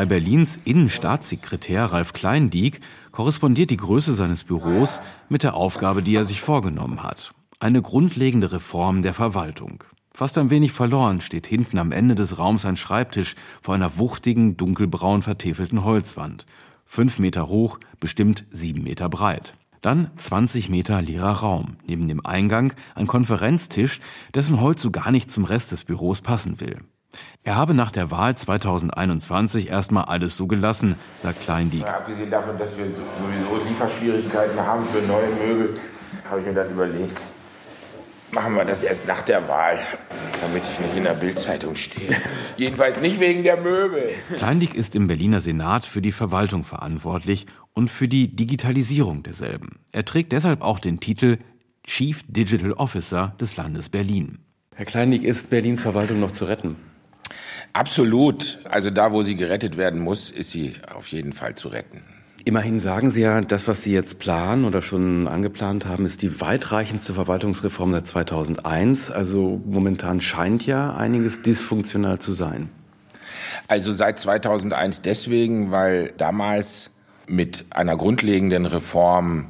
[0.00, 2.80] Bei Berlins Innenstaatssekretär Ralf Kleindiek
[3.12, 7.32] korrespondiert die Größe seines Büros mit der Aufgabe, die er sich vorgenommen hat.
[7.58, 9.84] Eine grundlegende Reform der Verwaltung.
[10.14, 14.56] Fast ein wenig verloren steht hinten am Ende des Raums ein Schreibtisch vor einer wuchtigen,
[14.56, 16.46] dunkelbraun vertäfelten Holzwand.
[16.86, 19.52] Fünf Meter hoch, bestimmt sieben Meter breit.
[19.82, 21.76] Dann 20 Meter leerer Raum.
[21.86, 24.00] Neben dem Eingang ein Konferenztisch,
[24.34, 26.78] dessen Holz so gar nicht zum Rest des Büros passen will.
[27.42, 31.80] Er habe nach der Wahl 2021 erstmal alles so gelassen, sagt Kleindiek.
[31.80, 35.74] Ja, abgesehen davon, dass wir sowieso Lieferschwierigkeiten haben für neue Möbel,
[36.28, 37.16] habe ich mir dann überlegt,
[38.32, 39.78] machen wir das erst nach der Wahl,
[40.40, 42.14] damit ich nicht in der Bildzeitung stehe.
[42.56, 44.10] Jedenfalls nicht wegen der Möbel.
[44.36, 49.80] Kleindick ist im Berliner Senat für die Verwaltung verantwortlich und für die Digitalisierung derselben.
[49.92, 51.38] Er trägt deshalb auch den Titel
[51.84, 54.38] Chief Digital Officer des Landes Berlin.
[54.74, 56.76] Herr Kleindick, ist Berlins Verwaltung noch zu retten?
[57.72, 58.58] Absolut.
[58.64, 62.02] Also da, wo sie gerettet werden muss, ist sie auf jeden Fall zu retten.
[62.44, 66.40] Immerhin sagen Sie ja, das, was Sie jetzt planen oder schon angeplant haben, ist die
[66.40, 69.10] weitreichendste Verwaltungsreform seit 2001.
[69.10, 72.70] Also momentan scheint ja einiges dysfunktional zu sein.
[73.68, 76.90] Also seit 2001 deswegen, weil damals
[77.26, 79.46] mit einer grundlegenden Reform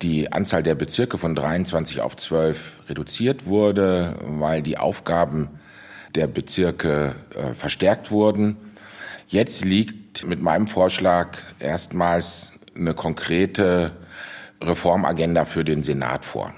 [0.00, 5.48] die Anzahl der Bezirke von 23 auf 12 reduziert wurde, weil die Aufgaben
[6.14, 8.56] der Bezirke äh, verstärkt wurden.
[9.28, 13.92] Jetzt liegt mit meinem Vorschlag erstmals eine konkrete
[14.60, 16.52] Reformagenda für den Senat vor.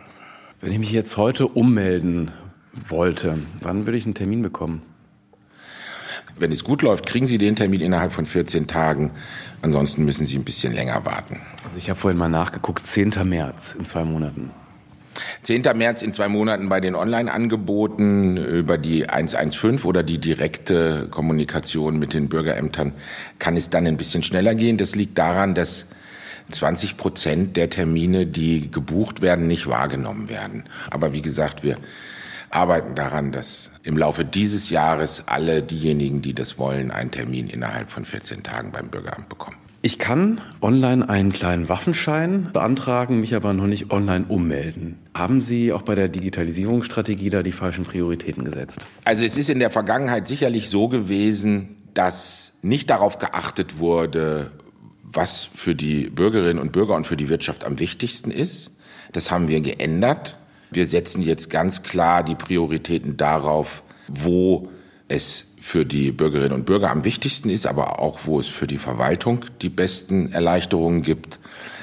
[0.61, 2.33] Wenn ich mich jetzt heute ummelden
[2.89, 4.83] wollte, wann würde ich einen Termin bekommen?
[6.37, 9.13] Wenn es gut läuft, kriegen Sie den Termin innerhalb von 14 Tagen.
[9.63, 11.41] Ansonsten müssen Sie ein bisschen länger warten.
[11.65, 13.13] Also ich habe vorhin mal nachgeguckt, 10.
[13.25, 14.51] März in zwei Monaten.
[15.43, 15.63] 10.
[15.75, 22.15] März in zwei Monaten bei den Online-Angeboten über die 115 oder die direkte Kommunikation mit
[22.15, 22.93] den Bürgerämtern
[23.39, 24.79] kann es dann ein bisschen schneller gehen.
[24.79, 25.87] Das liegt daran, dass
[26.51, 30.65] 20 Prozent der Termine, die gebucht werden, nicht wahrgenommen werden.
[30.91, 31.77] Aber wie gesagt, wir
[32.51, 37.91] arbeiten daran, dass im Laufe dieses Jahres alle diejenigen, die das wollen, einen Termin innerhalb
[37.91, 39.57] von 14 Tagen beim Bürgeramt bekommen.
[39.85, 44.99] Ich kann online einen kleinen Waffenschein beantragen, mich aber noch nicht online ummelden.
[45.13, 48.81] Haben Sie auch bei der Digitalisierungsstrategie da die falschen Prioritäten gesetzt?
[49.05, 54.53] Also es ist in der Vergangenheit sicherlich so gewesen, dass nicht darauf geachtet wurde,
[55.03, 58.75] was für die Bürgerinnen und Bürger und für die Wirtschaft am wichtigsten ist.
[59.13, 60.39] Das haben wir geändert.
[60.71, 64.71] Wir setzen jetzt ganz klar die Prioritäten darauf, wo
[65.09, 68.79] es für die Bürgerinnen und Bürger am wichtigsten ist, aber auch wo es für die
[68.79, 71.39] Verwaltung die besten Erleichterungen gibt.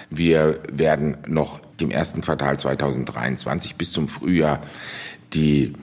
[0.09, 4.61] Wir werden noch im ersten Quartal 2023 bis zum Frühjahr
[5.33, 5.73] die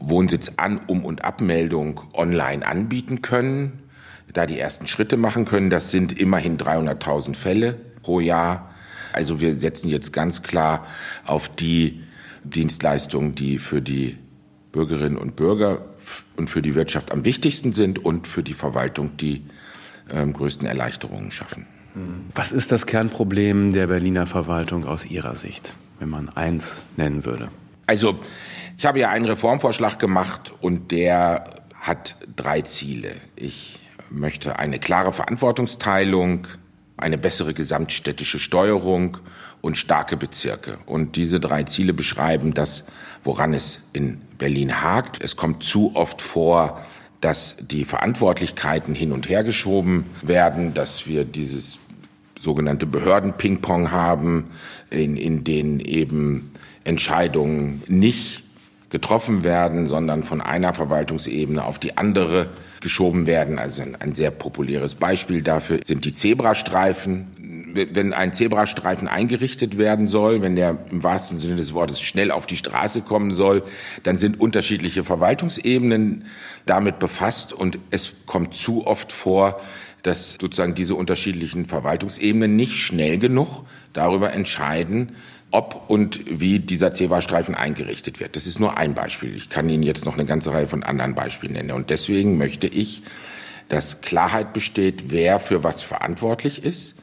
[0.00, 3.82] Wohnsitz-An-, Um- und Abmeldung online anbieten können,
[4.32, 5.70] da die ersten Schritte machen können.
[5.70, 8.74] Das sind immerhin 300.000 Fälle pro Jahr.
[9.12, 10.86] Also wir setzen jetzt ganz klar
[11.26, 12.02] auf die
[12.44, 14.16] Dienstleistungen, die für die
[14.72, 15.84] Bürgerinnen und Bürger
[16.36, 19.44] und für die Wirtschaft am wichtigsten sind und für die Verwaltung die
[20.10, 21.66] ähm, größten Erleichterungen schaffen.
[22.34, 27.48] Was ist das Kernproblem der Berliner Verwaltung aus Ihrer Sicht, wenn man eins nennen würde?
[27.86, 28.18] Also,
[28.76, 33.12] ich habe ja einen Reformvorschlag gemacht und der hat drei Ziele.
[33.34, 36.46] Ich möchte eine klare Verantwortungsteilung,
[36.96, 39.16] eine bessere gesamtstädtische Steuerung
[39.60, 40.78] und starke Bezirke.
[40.86, 42.84] Und diese drei Ziele beschreiben das,
[43.24, 45.22] woran es in Berlin hakt.
[45.22, 46.80] Es kommt zu oft vor,
[47.20, 51.78] dass die Verantwortlichkeiten hin und her geschoben werden, dass wir dieses
[52.38, 54.50] sogenannte Behörden-Ping-Pong haben,
[54.90, 56.52] in, in denen eben
[56.84, 58.44] Entscheidungen nicht
[58.90, 62.48] getroffen werden, sondern von einer Verwaltungsebene auf die andere
[62.80, 63.58] geschoben werden.
[63.58, 67.26] Also ein, ein sehr populäres Beispiel dafür sind die Zebrastreifen
[67.74, 72.46] wenn ein Zebrastreifen eingerichtet werden soll, wenn der im wahrsten Sinne des Wortes schnell auf
[72.46, 73.62] die Straße kommen soll,
[74.02, 76.24] dann sind unterschiedliche Verwaltungsebenen
[76.66, 79.60] damit befasst und es kommt zu oft vor,
[80.02, 85.16] dass sozusagen diese unterschiedlichen Verwaltungsebenen nicht schnell genug darüber entscheiden,
[85.50, 88.36] ob und wie dieser Zebrastreifen eingerichtet wird.
[88.36, 89.34] Das ist nur ein Beispiel.
[89.34, 91.72] Ich kann Ihnen jetzt noch eine ganze Reihe von anderen Beispielen nennen.
[91.72, 93.02] Und deswegen möchte ich,
[93.68, 96.96] dass Klarheit besteht, wer für was verantwortlich ist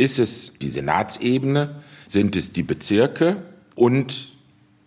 [0.00, 1.82] ist es die Senatsebene?
[2.06, 3.42] Sind es die Bezirke?
[3.74, 4.32] Und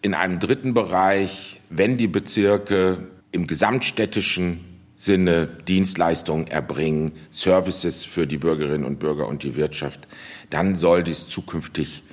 [0.01, 8.37] in einem dritten Bereich, wenn die Bezirke im gesamtstädtischen Sinne Dienstleistungen erbringen, Services für die
[8.37, 10.07] Bürgerinnen und Bürger und die Wirtschaft,
[10.49, 12.03] dann soll dies zukünftig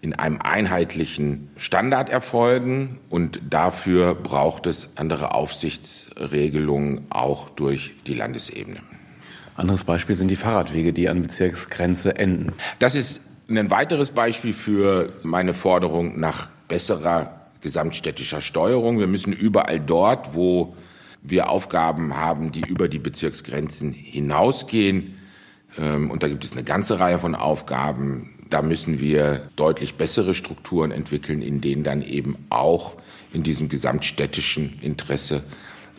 [0.00, 8.80] in einem einheitlichen Standard erfolgen und dafür braucht es andere Aufsichtsregelungen auch durch die Landesebene.
[9.56, 12.52] Anderes Beispiel sind die Fahrradwege, die an Bezirksgrenze enden.
[12.78, 18.98] Das ist ein weiteres Beispiel für meine Forderung nach besserer gesamtstädtischer Steuerung.
[18.98, 20.74] Wir müssen überall dort, wo
[21.22, 25.14] wir Aufgaben haben, die über die Bezirksgrenzen hinausgehen,
[25.78, 30.34] ähm, und da gibt es eine ganze Reihe von Aufgaben, da müssen wir deutlich bessere
[30.34, 32.96] Strukturen entwickeln, in denen dann eben auch
[33.32, 35.42] in diesem gesamtstädtischen Interesse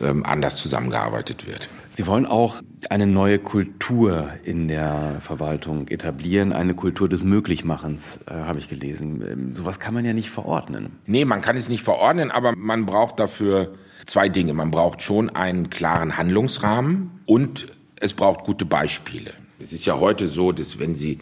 [0.00, 1.68] ähm, anders zusammengearbeitet wird.
[1.96, 2.56] Sie wollen auch
[2.90, 9.22] eine neue Kultur in der Verwaltung etablieren, eine Kultur des Möglichmachens, äh, habe ich gelesen.
[9.26, 10.98] Ähm, sowas kann man ja nicht verordnen.
[11.06, 14.52] Nee, man kann es nicht verordnen, aber man braucht dafür zwei Dinge.
[14.52, 17.64] Man braucht schon einen klaren Handlungsrahmen und
[17.98, 19.30] es braucht gute Beispiele.
[19.58, 21.20] Es ist ja heute so, dass wenn Sie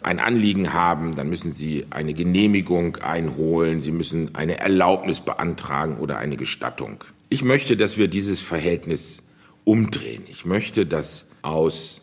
[0.00, 6.16] ein Anliegen haben, dann müssen Sie eine Genehmigung einholen, Sie müssen eine Erlaubnis beantragen oder
[6.16, 7.04] eine Gestattung.
[7.28, 9.22] Ich möchte, dass wir dieses Verhältnis
[9.66, 10.22] umdrehen.
[10.28, 12.00] Ich möchte, dass aus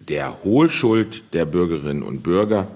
[0.00, 2.68] der Hohlschuld der Bürgerinnen und Bürger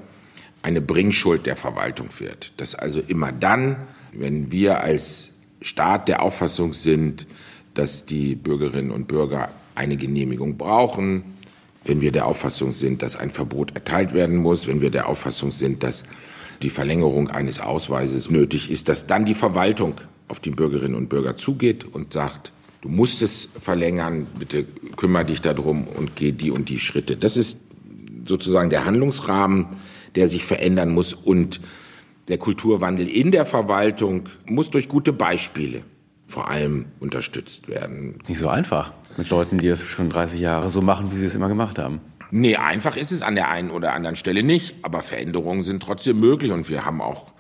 [0.63, 2.53] eine Bringschuld der Verwaltung wird.
[2.59, 3.77] Dass also immer dann,
[4.13, 7.27] wenn wir als Staat der Auffassung sind,
[7.75, 11.25] dass die Bürgerinnen und Bürger eine Genehmigung brauchen,
[11.85, 15.51] wenn wir der Auffassung sind, dass ein Verbot erteilt werden muss, wenn wir der Auffassung
[15.51, 16.05] sind, dass
[16.63, 19.95] die Verlängerung eines Ausweises nötig ist, dass dann die Verwaltung
[20.29, 24.67] auf die Bürgerinnen und Bürger zugeht und sagt, du musst es verlängern, bitte
[24.97, 27.17] kümmere dich darum und geh die und die Schritte.
[27.17, 27.61] Das ist
[28.27, 29.67] sozusagen der Handlungsrahmen,
[30.15, 31.61] der sich verändern muss und
[32.29, 35.83] der Kulturwandel in der Verwaltung muss durch gute Beispiele
[36.27, 38.19] vor allem unterstützt werden.
[38.29, 41.35] Nicht so einfach mit Leuten, die das schon 30 Jahre so machen, wie sie es
[41.35, 42.01] immer gemacht haben.
[42.31, 46.19] Nee, einfach ist es an der einen oder anderen Stelle nicht, aber Veränderungen sind trotzdem
[46.19, 47.33] möglich und wir haben auch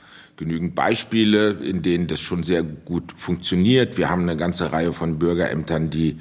[0.42, 3.96] genügend Beispiele, in denen das schon sehr gut funktioniert.
[3.96, 6.18] Wir haben eine ganze Reihe von Bürgerämtern, die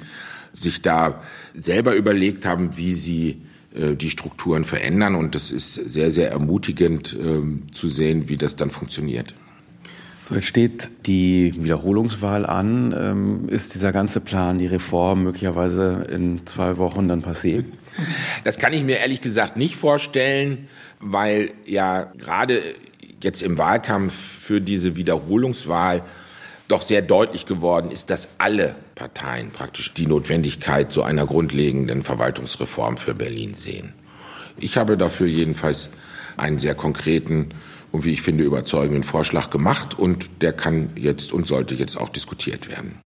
[0.52, 1.22] sich da
[1.54, 3.42] selber überlegt haben, wie sie
[3.74, 5.14] äh, die Strukturen verändern.
[5.14, 9.34] Und das ist sehr, sehr ermutigend äh, zu sehen, wie das dann funktioniert.
[10.28, 12.94] So, jetzt steht die Wiederholungswahl an.
[12.96, 17.64] Ähm, ist dieser ganze Plan, die Reform möglicherweise in zwei Wochen dann passé?
[18.44, 20.68] Das kann ich mir ehrlich gesagt nicht vorstellen,
[21.00, 22.62] weil ja gerade
[23.24, 26.02] jetzt im Wahlkampf für diese Wiederholungswahl
[26.68, 32.96] doch sehr deutlich geworden ist, dass alle Parteien praktisch die Notwendigkeit so einer grundlegenden Verwaltungsreform
[32.96, 33.92] für Berlin sehen.
[34.58, 35.90] Ich habe dafür jedenfalls
[36.36, 37.50] einen sehr konkreten
[37.90, 42.08] und wie ich finde überzeugenden Vorschlag gemacht und der kann jetzt und sollte jetzt auch
[42.08, 43.00] diskutiert werden.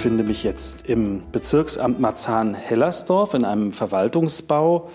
[0.00, 4.88] Befinde mich jetzt im Bezirksamt Marzahn-Hellersdorf in einem Verwaltungsbau,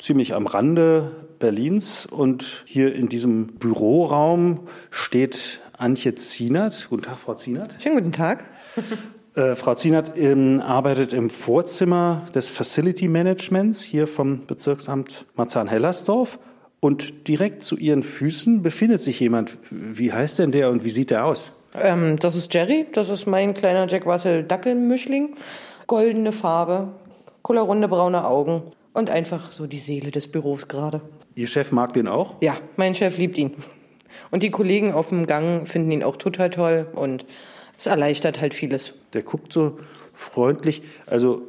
[0.00, 2.06] ziemlich am Rande Berlins.
[2.06, 6.88] Und hier in diesem Büroraum steht Antje Zienert.
[6.90, 7.76] Guten Tag, Frau Zienert.
[7.80, 8.46] Schönen guten Tag.
[9.36, 16.40] Äh, Frau Zienert ähm, arbeitet im Vorzimmer des Facility Managements hier vom Bezirksamt Marzahn-Hellersdorf.
[16.80, 19.56] Und direkt zu Ihren Füßen befindet sich jemand.
[19.70, 21.52] Wie heißt denn der und wie sieht der aus?
[21.74, 25.34] Ähm, das ist Jerry, das ist mein kleiner Jack Russell Dackelmischling.
[25.86, 26.88] Goldene Farbe,
[27.42, 31.00] kullerrunde braune Augen und einfach so die Seele des Büros gerade.
[31.34, 32.34] Ihr Chef mag den auch?
[32.40, 33.54] Ja, mein Chef liebt ihn.
[34.30, 37.24] Und die Kollegen auf dem Gang finden ihn auch total toll und
[37.78, 38.94] es erleichtert halt vieles.
[39.12, 39.78] Der guckt so
[40.12, 40.82] freundlich.
[41.06, 41.42] Also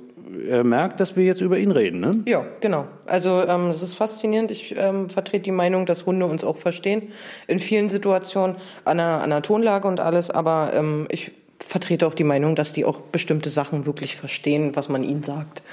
[0.47, 2.21] er merkt, dass wir jetzt über ihn reden, ne?
[2.25, 2.87] Ja, genau.
[3.05, 4.51] Also ähm, es ist faszinierend.
[4.51, 7.03] Ich ähm, vertrete die Meinung, dass Hunde uns auch verstehen
[7.47, 10.29] in vielen Situationen an der, an der Tonlage und alles.
[10.29, 14.89] Aber ähm, ich vertrete auch die Meinung, dass die auch bestimmte Sachen wirklich verstehen, was
[14.89, 15.63] man ihnen sagt.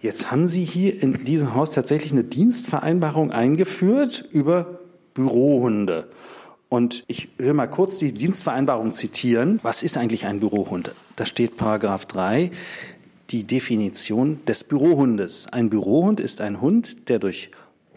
[0.00, 4.78] Jetzt haben Sie hier in diesem Haus tatsächlich eine Dienstvereinbarung eingeführt über
[5.14, 6.08] Bürohunde.
[6.68, 9.58] Und ich will mal kurz die Dienstvereinbarung zitieren.
[9.62, 10.94] Was ist eigentlich ein Bürohund?
[11.16, 12.50] Da steht Paragraph 3
[13.30, 15.48] die Definition des Bürohundes.
[15.52, 17.50] Ein Bürohund ist ein Hund, der durch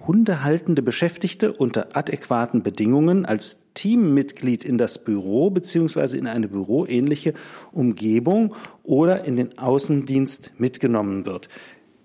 [0.05, 7.33] hundehaltende Beschäftigte unter adäquaten Bedingungen als Teammitglied in das Büro beziehungsweise in eine büroähnliche
[7.71, 11.49] Umgebung oder in den Außendienst mitgenommen wird.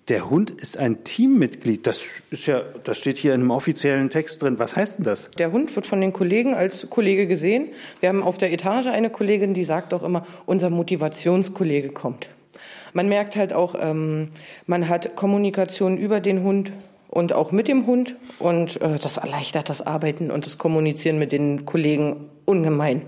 [0.08, 1.84] Der Hund ist ein Teammitglied.
[1.84, 4.60] Das ist ja, das steht hier in einem offiziellen Text drin.
[4.60, 5.30] Was heißt denn das?
[5.36, 7.70] Der Hund wird von den Kollegen als Kollege gesehen.
[7.98, 12.28] Wir haben auf der Etage eine Kollegin, die sagt auch immer, unser Motivationskollege kommt.
[12.92, 14.28] Man merkt halt auch, ähm,
[14.66, 16.72] man hat Kommunikation über den Hund
[17.08, 21.32] und auch mit dem Hund und äh, das erleichtert das Arbeiten und das Kommunizieren mit
[21.32, 23.02] den Kollegen ungemein.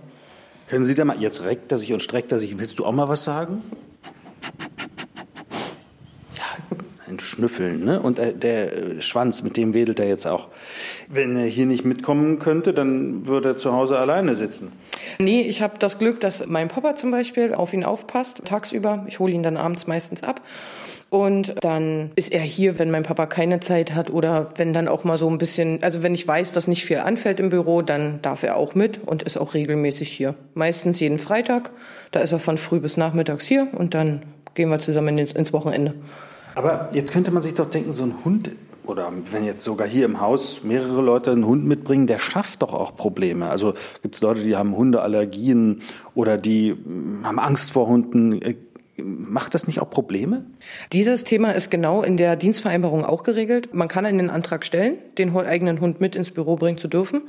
[0.69, 2.93] Können Sie da mal, jetzt reckt er sich und streckt er sich, willst du auch
[2.93, 3.63] mal was sagen?
[7.09, 7.85] ein Schnüffeln.
[7.85, 8.01] Ne?
[8.01, 10.49] Und äh, der Schwanz, mit dem wedelt er jetzt auch.
[11.09, 14.73] Wenn er hier nicht mitkommen könnte, dann würde er zu Hause alleine sitzen.
[15.19, 19.05] Nee, ich habe das Glück, dass mein Papa zum Beispiel auf ihn aufpasst, tagsüber.
[19.09, 20.41] Ich hole ihn dann abends meistens ab.
[21.11, 25.05] Und dann ist er hier, wenn mein Papa keine Zeit hat oder wenn dann auch
[25.05, 28.21] mal so ein bisschen, also wenn ich weiß, dass nicht viel anfällt im Büro, dann
[28.21, 30.35] darf er auch mit und ist auch regelmäßig hier.
[30.53, 31.71] Meistens jeden Freitag.
[32.11, 34.23] Da ist er von früh bis nachmittags hier und dann
[34.55, 35.95] gehen wir zusammen ins Wochenende.
[36.55, 38.51] Aber jetzt könnte man sich doch denken, so ein Hund
[38.89, 42.73] oder wenn jetzt sogar hier im Haus mehrere Leute einen Hund mitbringen, der schafft doch
[42.73, 43.51] auch Probleme.
[43.51, 45.83] Also gibt es Leute, die haben Hundeallergien
[46.15, 48.41] oder die hm, haben Angst vor Hunden.
[48.41, 48.55] Äh,
[48.97, 50.45] macht das nicht auch Probleme?
[50.93, 53.73] Dieses Thema ist genau in der Dienstvereinbarung auch geregelt.
[53.73, 57.23] Man kann einen Antrag stellen, den eigenen Hund mit ins Büro bringen zu dürfen.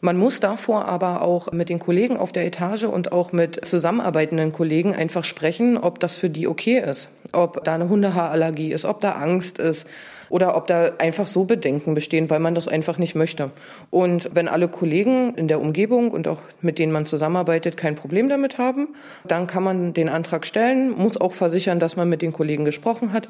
[0.00, 4.50] Man muss davor aber auch mit den Kollegen auf der Etage und auch mit zusammenarbeitenden
[4.52, 9.02] Kollegen einfach sprechen, ob das für die okay ist, ob da eine Hundehaarallergie ist, ob
[9.02, 9.86] da Angst ist
[10.30, 13.50] oder ob da einfach so Bedenken bestehen, weil man das einfach nicht möchte.
[13.90, 18.28] Und wenn alle Kollegen in der Umgebung und auch mit denen man zusammenarbeitet kein Problem
[18.28, 18.88] damit haben,
[19.28, 23.12] dann kann man den Antrag stellen, muss auch versichern, dass man mit den Kollegen gesprochen
[23.12, 23.28] hat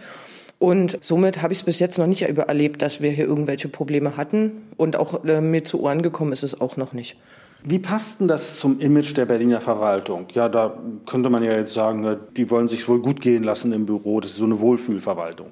[0.61, 4.19] und somit habe ich es bis jetzt noch nicht erlebt, dass wir hier irgendwelche Probleme
[4.19, 4.69] hatten.
[4.77, 7.17] Und auch äh, mir zu Ohren gekommen ist es auch noch nicht.
[7.65, 10.27] Wie passt denn das zum Image der Berliner Verwaltung?
[10.35, 13.87] Ja, da könnte man ja jetzt sagen, die wollen sich wohl gut gehen lassen im
[13.87, 14.21] Büro.
[14.21, 15.51] Das ist so eine Wohlfühlverwaltung.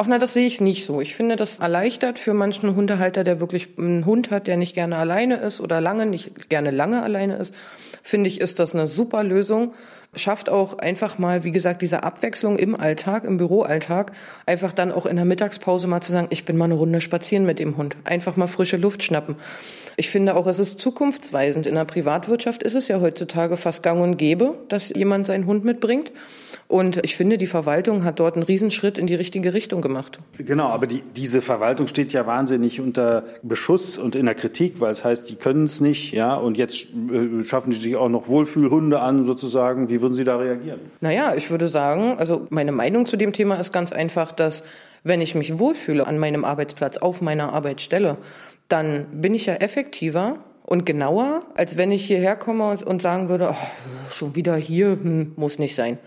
[0.00, 1.00] Ach na, das sehe ich nicht so.
[1.00, 4.96] Ich finde, das erleichtert für manchen Hundehalter, der wirklich einen Hund hat, der nicht gerne
[4.96, 7.52] alleine ist oder lange, nicht gerne lange alleine ist,
[8.04, 9.74] finde ich, ist das eine super Lösung
[10.14, 14.12] schafft auch einfach mal, wie gesagt, diese Abwechslung im Alltag, im Büroalltag,
[14.46, 17.44] einfach dann auch in der Mittagspause mal zu sagen, ich bin mal eine Runde spazieren
[17.44, 19.36] mit dem Hund, einfach mal frische Luft schnappen.
[19.98, 21.66] Ich finde auch, es ist zukunftsweisend.
[21.66, 25.64] In der Privatwirtschaft ist es ja heutzutage fast gang und gäbe, dass jemand seinen Hund
[25.64, 26.12] mitbringt.
[26.68, 30.20] Und ich finde, die Verwaltung hat dort einen Riesenschritt in die richtige Richtung gemacht.
[30.36, 34.92] Genau, aber die, diese Verwaltung steht ja wahnsinnig unter Beschuss und in der Kritik, weil
[34.92, 38.28] es heißt, die können es nicht, ja, und jetzt äh, schaffen die sich auch noch
[38.28, 39.88] Wohlfühlhunde an, sozusagen.
[39.88, 40.78] Wie würden Sie da reagieren?
[41.00, 44.62] Naja, ich würde sagen, also meine Meinung zu dem Thema ist ganz einfach, dass
[45.02, 48.18] wenn ich mich wohlfühle an meinem Arbeitsplatz, auf meiner Arbeitsstelle,
[48.68, 53.50] dann bin ich ja effektiver und genauer, als wenn ich hierher komme und sagen würde,
[53.50, 55.98] oh, schon wieder hier, hm, muss nicht sein.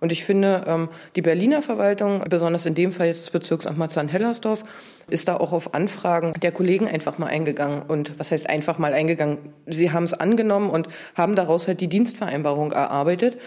[0.00, 4.64] Und ich finde, ähm, die Berliner Verwaltung, besonders in dem Fall jetzt das Bezirksamt Marzahn-Hellersdorf,
[5.08, 7.82] ist da auch auf Anfragen der Kollegen einfach mal eingegangen.
[7.86, 9.38] Und was heißt einfach mal eingegangen?
[9.66, 13.38] Sie haben es angenommen und haben daraus halt die Dienstvereinbarung erarbeitet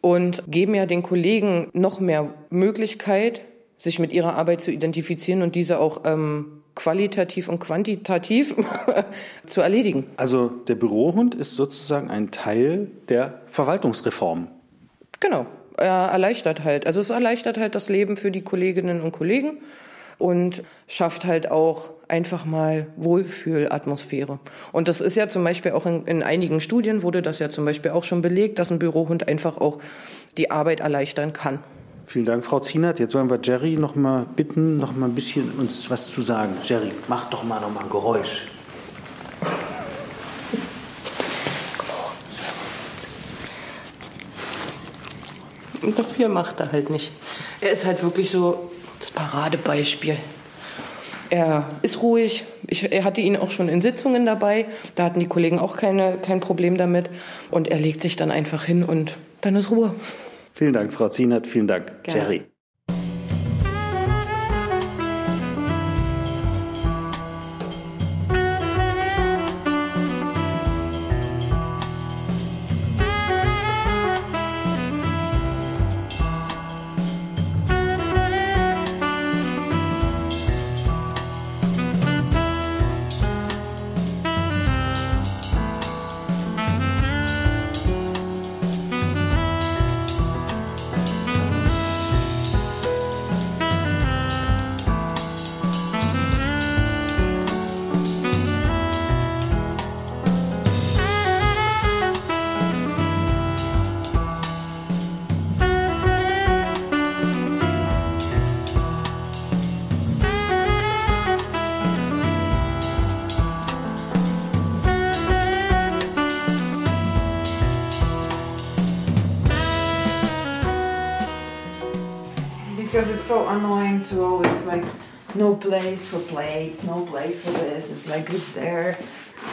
[0.00, 3.42] und geben ja den Kollegen noch mehr Möglichkeit,
[3.78, 8.54] sich mit ihrer Arbeit zu identifizieren und diese auch ähm, qualitativ und quantitativ
[9.46, 10.06] zu erledigen.
[10.16, 14.48] Also der Bürohund ist sozusagen ein Teil der Verwaltungsreform.
[15.20, 15.46] Genau
[15.78, 16.86] äh, erleichtert halt.
[16.86, 19.58] Also es erleichtert halt das Leben für die Kolleginnen und Kollegen
[20.18, 24.38] und schafft halt auch einfach mal Wohlfühlatmosphäre.
[24.70, 27.64] Und das ist ja zum Beispiel auch in, in, einigen Studien wurde das ja zum
[27.64, 29.78] Beispiel auch schon belegt, dass ein Bürohund einfach auch
[30.36, 31.58] die Arbeit erleichtern kann.
[32.12, 32.98] Vielen Dank, Frau Zienert.
[32.98, 36.52] Jetzt wollen wir Jerry noch mal bitten, noch mal ein bisschen uns was zu sagen.
[36.62, 38.48] Jerry, mach doch mal noch mal ein Geräusch.
[45.82, 47.12] Und dafür macht er halt nicht.
[47.62, 50.18] Er ist halt wirklich so das Paradebeispiel.
[51.30, 52.44] Er ist ruhig.
[52.66, 54.66] Ich, er hatte ihn auch schon in Sitzungen dabei.
[54.96, 57.08] Da hatten die Kollegen auch keine, kein Problem damit.
[57.50, 59.94] Und er legt sich dann einfach hin und dann ist Ruhe.
[60.54, 61.46] Vielen Dank, Frau Zienert.
[61.46, 62.20] Vielen Dank, Gerne.
[62.20, 62.51] Jerry.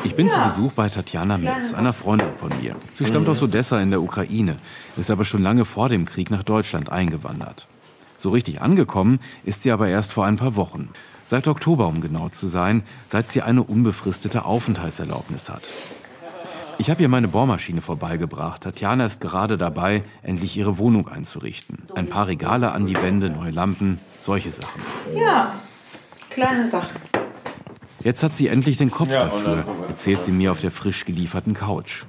[0.03, 2.76] Ich bin zu Besuch bei Tatjana Metz, einer Freundin von mir.
[2.95, 4.57] Sie stammt aus Odessa in der Ukraine,
[4.97, 7.68] ist aber schon lange vor dem Krieg nach Deutschland eingewandert.
[8.18, 10.89] So richtig angekommen ist sie aber erst vor ein paar Wochen.
[11.28, 15.62] Seit Oktober, um genau zu sein, seit sie eine unbefristete Aufenthaltserlaubnis hat.
[16.80, 18.64] Ich habe ihr meine Bohrmaschine vorbeigebracht.
[18.64, 21.84] Tatjana ist gerade dabei, endlich ihre Wohnung einzurichten.
[21.93, 24.82] Ein paar Regale an die Wände, neue Lampen, solche Sachen.
[25.14, 25.55] Ja,
[26.30, 26.99] kleine Sachen.
[28.04, 31.54] Jetzt hat sie endlich den Kopf ja, dafür, erzählt sie mir auf der frisch gelieferten
[31.54, 32.06] Couch.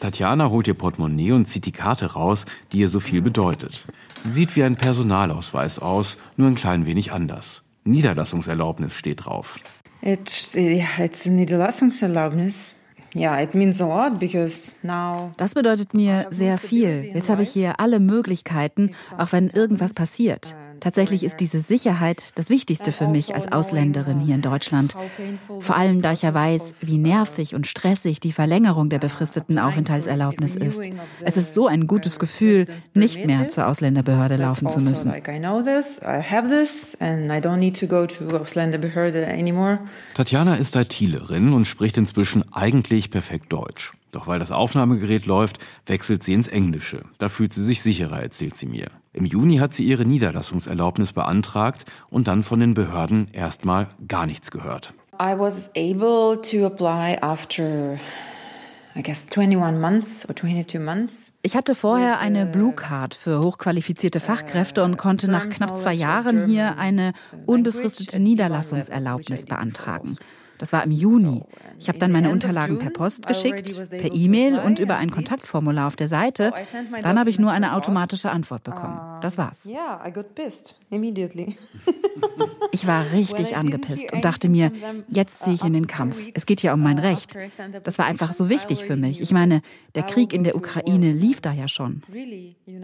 [0.00, 3.86] Tatjana holt ihr Portemonnaie und zieht die Karte raus, die ihr so viel bedeutet.
[4.18, 7.62] Sie sieht wie ein Personalausweis aus, nur ein klein wenig anders.
[7.84, 9.58] Niederlassungserlaubnis steht drauf.
[10.02, 12.74] It's, it's Niederlassungserlaubnis.
[13.14, 17.12] Yeah, it means a lot because now das bedeutet mir sehr viel.
[17.14, 20.54] Jetzt habe ich hier alle Möglichkeiten, auch wenn irgendwas passiert.
[20.80, 24.94] Tatsächlich ist diese Sicherheit das Wichtigste für mich als Ausländerin hier in Deutschland.
[25.60, 30.56] Vor allem, da ich ja weiß, wie nervig und stressig die Verlängerung der befristeten Aufenthaltserlaubnis
[30.56, 30.82] ist.
[31.22, 35.12] Es ist so ein gutes Gefühl, nicht mehr zur Ausländerbehörde laufen zu müssen.
[40.14, 43.92] Tatjana ist ITlerin und spricht inzwischen eigentlich perfekt Deutsch.
[44.12, 47.02] Doch weil das Aufnahmegerät läuft, wechselt sie ins Englische.
[47.18, 48.90] Da fühlt sie sich sicherer, erzählt sie mir.
[49.16, 54.50] Im Juni hat sie ihre Niederlassungserlaubnis beantragt und dann von den Behörden erstmal gar nichts
[54.50, 54.92] gehört.
[55.14, 57.96] I was able to apply after
[58.98, 59.08] ich
[61.54, 66.78] hatte vorher eine Blue Card für hochqualifizierte Fachkräfte und konnte nach knapp zwei Jahren hier
[66.78, 67.12] eine
[67.44, 70.16] unbefristete Niederlassungserlaubnis beantragen.
[70.58, 71.42] Das war im Juni.
[71.78, 75.96] Ich habe dann meine Unterlagen per Post geschickt, per E-Mail und über ein Kontaktformular auf
[75.96, 76.52] der Seite.
[77.02, 78.98] Dann habe ich nur eine automatische Antwort bekommen.
[79.20, 79.68] Das war's.
[82.72, 84.72] Ich war richtig angepisst und dachte mir,
[85.08, 86.18] jetzt ziehe ich in den Kampf.
[86.34, 87.36] Es geht ja um mein Recht.
[87.84, 89.20] Das war einfach so wichtig für mich.
[89.20, 89.62] Ich meine,
[89.94, 92.02] der Krieg in der Ukraine lief da ja schon.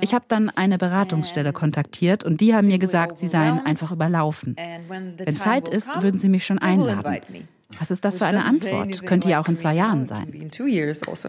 [0.00, 4.56] Ich habe dann eine Beratungsstelle kontaktiert und die haben mir gesagt, sie seien einfach überlaufen.
[4.88, 7.48] Wenn Zeit ist, würden sie mich schon einladen.
[7.78, 9.06] Was ist das für eine Antwort?
[9.06, 10.28] Könnte ja auch in zwei Jahren sein.
[11.08, 11.28] Also.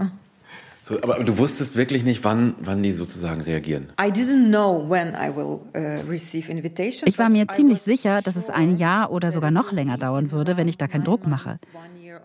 [0.85, 3.93] So, aber du wusstest wirklich nicht, wann, wann die sozusagen reagieren.
[3.97, 4.03] Uh,
[7.05, 10.57] ich war mir ziemlich sicher, dass es ein Jahr oder sogar noch länger dauern würde,
[10.57, 11.57] wenn ich da keinen Druck mache.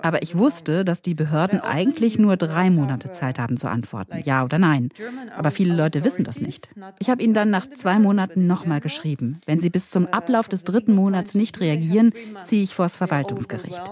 [0.02, 4.44] Aber ich wusste, dass die Behörden eigentlich nur drei Monate Zeit haben zu antworten, ja
[4.44, 4.90] oder nein.
[5.36, 6.74] Aber viele Leute wissen das nicht.
[6.98, 9.40] Ich habe ihnen dann nach zwei Monaten nochmal geschrieben.
[9.46, 13.82] Wenn sie bis zum Ablauf des dritten Monats nicht reagieren, ziehe ich vors Verwaltungsgericht.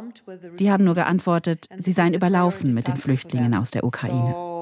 [0.59, 4.56] Die haben nur geantwortet, sie seien überlaufen mit den Flüchtlingen aus der Ukraine.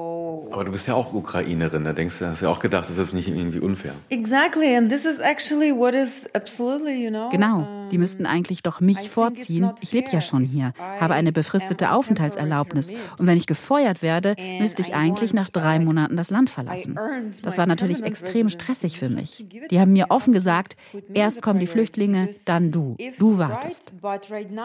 [0.54, 3.12] Aber du bist ja auch Ukrainerin, da denkst du, hast ja auch gedacht, das ist
[3.12, 3.92] nicht irgendwie unfair.
[4.10, 7.28] Exactly, and this is actually what is absolutely, you know.
[7.28, 9.72] Genau, die müssten eigentlich doch mich vorziehen.
[9.80, 14.82] Ich lebe ja schon hier, habe eine befristete Aufenthaltserlaubnis und wenn ich gefeuert werde, müsste
[14.82, 16.96] ich eigentlich nach drei Monaten das Land verlassen.
[17.42, 19.44] Das war natürlich extrem stressig für mich.
[19.72, 20.76] Die haben mir offen gesagt,
[21.14, 22.96] erst kommen die Flüchtlinge, dann du.
[23.18, 23.92] Du wartest.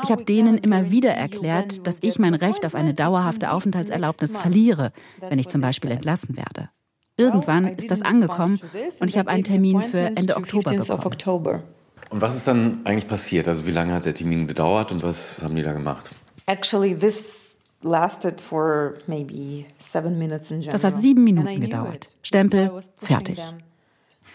[0.04, 4.92] Ich habe denen immer wieder erklärt, dass ich mein Recht auf eine dauerhafte Aufenthaltserlaubnis verliere,
[5.28, 6.70] wenn ich zum Beispiel Beispiel entlassen werde.
[7.18, 8.60] Irgendwann ist das angekommen
[9.00, 11.64] und ich habe einen Termin für Ende Oktober bekommen.
[12.10, 13.48] Und was ist dann eigentlich passiert?
[13.48, 16.10] Also wie lange hat der Termin gedauert und was haben die da gemacht?
[16.48, 22.08] Actually, this lasted for maybe seven minutes in Das hat sieben Minuten gedauert.
[22.24, 23.40] Stempel, fertig.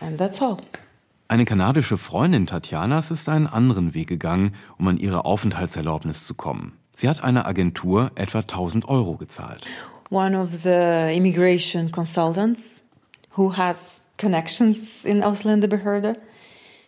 [0.01, 0.59] And that's all.
[1.27, 6.75] Eine kanadische Freundin Tatjanas ist einen anderen Weg gegangen, um an ihre Aufenthaltserlaubnis zu kommen.
[6.93, 9.67] Sie hat einer Agentur etwa 1000 Euro gezahlt
[10.11, 12.83] one of the immigration consultants
[13.37, 16.17] who has connections in Ausländerbehörde.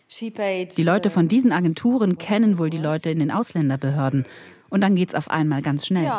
[0.09, 4.25] Die Leute von diesen Agenturen kennen wohl die Leute in den Ausländerbehörden.
[4.69, 6.11] Und dann geht's auf einmal ganz schnell.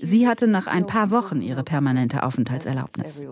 [0.00, 3.26] Sie hatte nach ein paar Wochen ihre permanente Aufenthaltserlaubnis.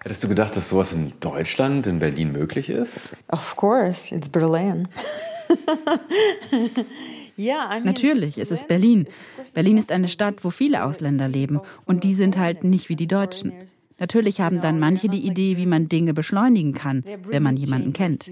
[0.00, 2.92] Hättest du gedacht, dass sowas in Deutschland, in Berlin möglich ist?
[3.28, 4.88] Of course, it's Berlin.
[7.36, 9.06] Natürlich, es ist Berlin.
[9.54, 13.06] Berlin ist eine Stadt, wo viele Ausländer leben und die sind halt nicht wie die
[13.06, 13.52] Deutschen.
[13.98, 18.30] Natürlich haben dann manche die Idee, wie man Dinge beschleunigen kann, wenn man jemanden kennt.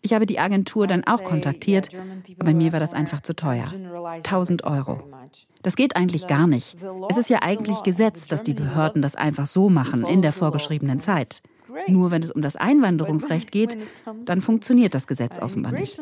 [0.00, 1.90] Ich habe die Agentur dann auch kontaktiert,
[2.38, 3.66] aber mir war das einfach zu teuer.
[4.04, 5.02] 1000 Euro.
[5.62, 6.76] Das geht eigentlich gar nicht.
[7.08, 11.00] Es ist ja eigentlich Gesetz, dass die Behörden das einfach so machen in der vorgeschriebenen
[11.00, 11.42] Zeit.
[11.88, 13.76] Nur wenn es um das Einwanderungsrecht geht,
[14.24, 16.00] dann funktioniert das Gesetz offenbar nicht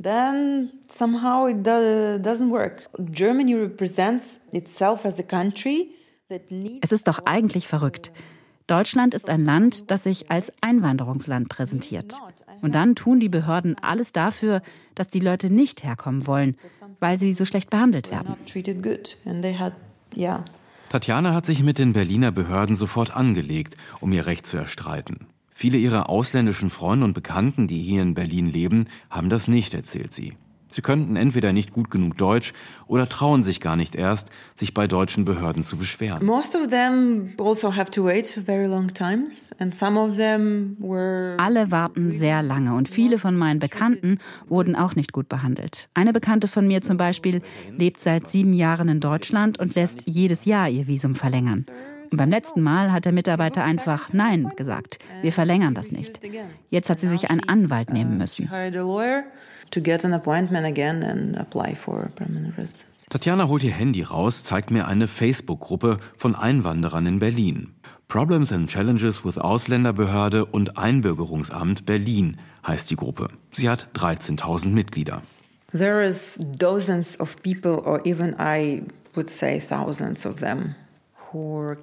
[0.00, 2.88] then somehow it do doesn't work.
[2.98, 5.94] Germany represents itself as a country
[6.80, 8.12] es ist doch eigentlich verrückt.
[8.66, 12.18] Deutschland ist ein Land, das sich als Einwanderungsland präsentiert.
[12.62, 14.62] Und dann tun die Behörden alles dafür,
[14.94, 16.56] dass die Leute nicht herkommen wollen,
[17.00, 18.36] weil sie so schlecht behandelt werden.
[20.88, 25.26] Tatjana hat sich mit den Berliner Behörden sofort angelegt, um ihr Recht zu erstreiten.
[25.54, 30.12] Viele ihrer ausländischen Freunde und Bekannten, die hier in Berlin leben, haben das nicht, erzählt
[30.12, 30.34] sie.
[30.72, 32.54] Sie könnten entweder nicht gut genug Deutsch
[32.86, 36.24] oder trauen sich gar nicht erst, sich bei deutschen Behörden zu beschweren.
[36.24, 41.36] Most of them also have to wait very long times and some of them were
[41.38, 45.90] Alle warten sehr lange und viele von meinen Bekannten wurden auch nicht gut behandelt.
[45.92, 47.42] Eine Bekannte von mir zum Beispiel
[47.76, 51.66] lebt seit sieben Jahren in Deutschland und lässt jedes Jahr ihr Visum verlängern.
[52.12, 54.98] Und beim letzten Mal hat der Mitarbeiter einfach Nein gesagt.
[55.22, 56.20] Wir verlängern das nicht.
[56.68, 58.50] Jetzt hat sie sich einen Anwalt nehmen müssen.
[63.08, 67.74] Tatjana holt ihr Handy raus, zeigt mir eine Facebook-Gruppe von Einwanderern in Berlin.
[68.08, 72.36] Problems and Challenges with Ausländerbehörde und Einbürgerungsamt Berlin
[72.66, 73.28] heißt die Gruppe.
[73.52, 75.22] Sie hat 13.000 Mitglieder.
[75.70, 78.82] There is dozens of people or even I
[79.14, 80.74] would say thousands of them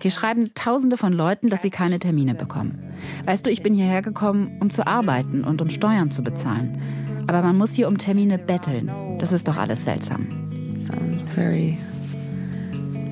[0.02, 2.94] hier schreiben Tausende von Leuten, dass sie keine Termine bekommen.
[3.26, 6.82] Weißt du, ich bin hierher gekommen, um zu arbeiten und um Steuern zu bezahlen.
[7.28, 8.92] Aber man muss hier um Termine betteln.
[9.20, 10.76] Das ist doch alles seltsam.
[10.76, 11.78] Sounds very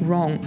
[0.02, 0.40] wrong.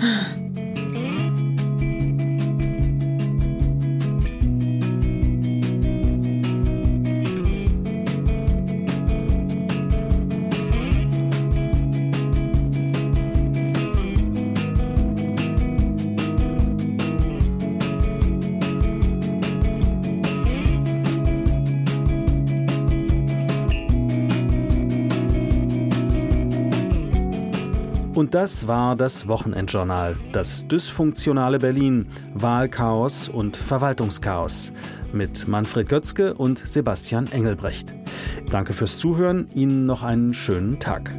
[28.31, 30.16] Das war das Wochenendjournal.
[30.33, 34.72] Das dysfunktionale Berlin, Wahlchaos und Verwaltungschaos.
[35.12, 37.93] Mit Manfred Götzke und Sebastian Engelbrecht.
[38.51, 39.49] Danke fürs Zuhören.
[39.55, 41.11] Ihnen noch einen schönen Tag.